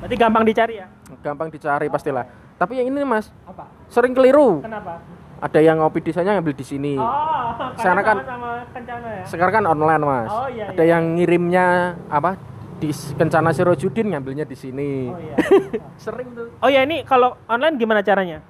Berarti 0.00 0.16
gampang 0.16 0.44
dicari 0.48 0.80
ya? 0.80 0.88
Gampang 1.20 1.52
dicari 1.52 1.88
okay. 1.88 1.92
pastilah. 1.92 2.24
Tapi 2.56 2.80
yang 2.80 2.88
ini 2.88 3.04
mas, 3.04 3.28
Apa? 3.44 3.68
sering 3.92 4.16
keliru. 4.16 4.64
Kenapa? 4.64 5.00
Ada 5.40 5.58
yang 5.64 5.80
ngopi 5.80 6.04
di 6.04 6.12
sana 6.12 6.36
ngambil 6.36 6.52
di 6.52 6.64
sini. 6.68 6.94
Oh, 7.00 7.56
karena 7.80 8.04
kan 8.04 8.16
sama 8.28 8.50
kencana 8.76 9.08
ya. 9.08 9.24
Sekarang 9.24 9.54
kan 9.56 9.64
online 9.72 10.02
mas. 10.04 10.28
Oh, 10.28 10.48
iya, 10.52 10.68
ada 10.68 10.84
iya. 10.84 10.92
yang 10.96 11.16
ngirimnya 11.16 11.66
apa 12.12 12.36
di 12.80 12.92
Kencana 12.92 13.52
Sirojudin 13.56 14.12
ngambilnya 14.12 14.44
di 14.44 14.56
sini. 14.56 15.08
Oh 15.08 15.16
iya. 15.16 15.36
Sering 16.04 16.28
tuh. 16.36 16.52
Oh 16.60 16.68
ya 16.68 16.84
ini 16.84 17.08
kalau 17.08 17.40
online 17.48 17.80
gimana 17.80 18.04
caranya? 18.04 18.44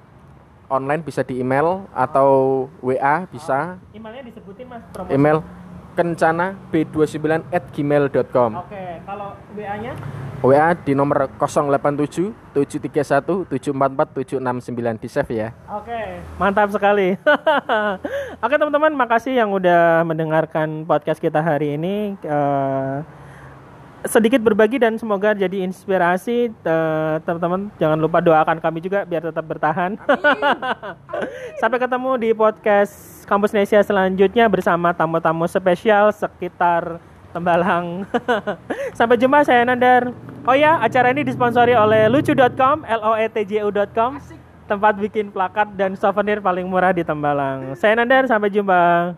online 0.71 1.03
bisa 1.03 1.19
di 1.27 1.43
email 1.43 1.83
atau 1.91 2.65
WA 2.79 3.27
bisa. 3.27 3.75
Oh, 3.75 3.91
emailnya 3.91 4.23
disebutin 4.31 4.65
mas. 4.71 4.81
Promosi. 4.95 5.11
Email 5.11 5.43
kencana 5.93 6.57
b29 6.71 7.47
at 7.51 7.63
gmail.com 7.75 8.51
Oke, 8.63 8.83
kalau 9.03 9.35
WA-nya? 9.53 9.93
WA 10.41 10.73
di 10.73 10.97
nomor 10.97 11.29
087 11.37 12.33
731 12.57 13.45
744 13.45 14.41
769 14.41 14.97
di 14.97 15.07
save 15.07 15.33
ya. 15.37 15.49
Oke, 15.69 16.17
mantap 16.41 16.73
sekali. 16.73 17.13
Oke 18.43 18.55
teman-teman, 18.57 18.89
makasih 18.97 19.37
yang 19.37 19.53
udah 19.53 20.01
mendengarkan 20.01 20.89
podcast 20.89 21.21
kita 21.21 21.45
hari 21.45 21.77
ini. 21.77 22.17
Uh, 22.25 23.05
sedikit 24.09 24.41
berbagi 24.41 24.81
dan 24.81 24.97
semoga 24.97 25.37
jadi 25.37 25.61
inspirasi. 25.61 26.49
Eh, 26.49 27.15
teman-teman 27.21 27.69
jangan 27.77 27.99
lupa 28.01 28.17
doakan 28.21 28.57
kami 28.57 28.81
juga 28.81 29.05
biar 29.05 29.29
tetap 29.29 29.45
bertahan. 29.45 29.97
Sampai 31.61 31.77
ketemu 31.77 32.11
di 32.17 32.29
podcast 32.33 33.23
kampus 33.29 33.53
Nesia 33.53 33.85
selanjutnya 33.85 34.49
bersama 34.49 34.89
tamu-tamu 34.95 35.45
spesial 35.45 36.09
sekitar 36.09 36.97
Tembalang. 37.31 38.03
Sampai 38.97 39.15
jumpa 39.15 39.47
saya 39.47 39.63
Nandar. 39.63 40.11
Oh 40.43 40.57
ya, 40.57 40.81
acara 40.81 41.13
ini 41.13 41.21
disponsori 41.21 41.71
oleh 41.77 42.09
lucu.com, 42.09 42.83
l 42.83 43.01
o 43.05 43.13
e 43.15 43.29
t 43.29 43.45
j 43.45 43.61
u.com, 43.61 44.17
tempat 44.65 44.97
bikin 44.97 45.29
plakat 45.29 45.77
dan 45.77 45.93
souvenir 45.95 46.41
paling 46.41 46.65
murah 46.67 46.91
di 46.91 47.05
Tembalang. 47.05 47.77
Saya 47.77 47.95
Nandar, 47.95 48.27
sampai 48.27 48.51
jumpa. 48.51 49.13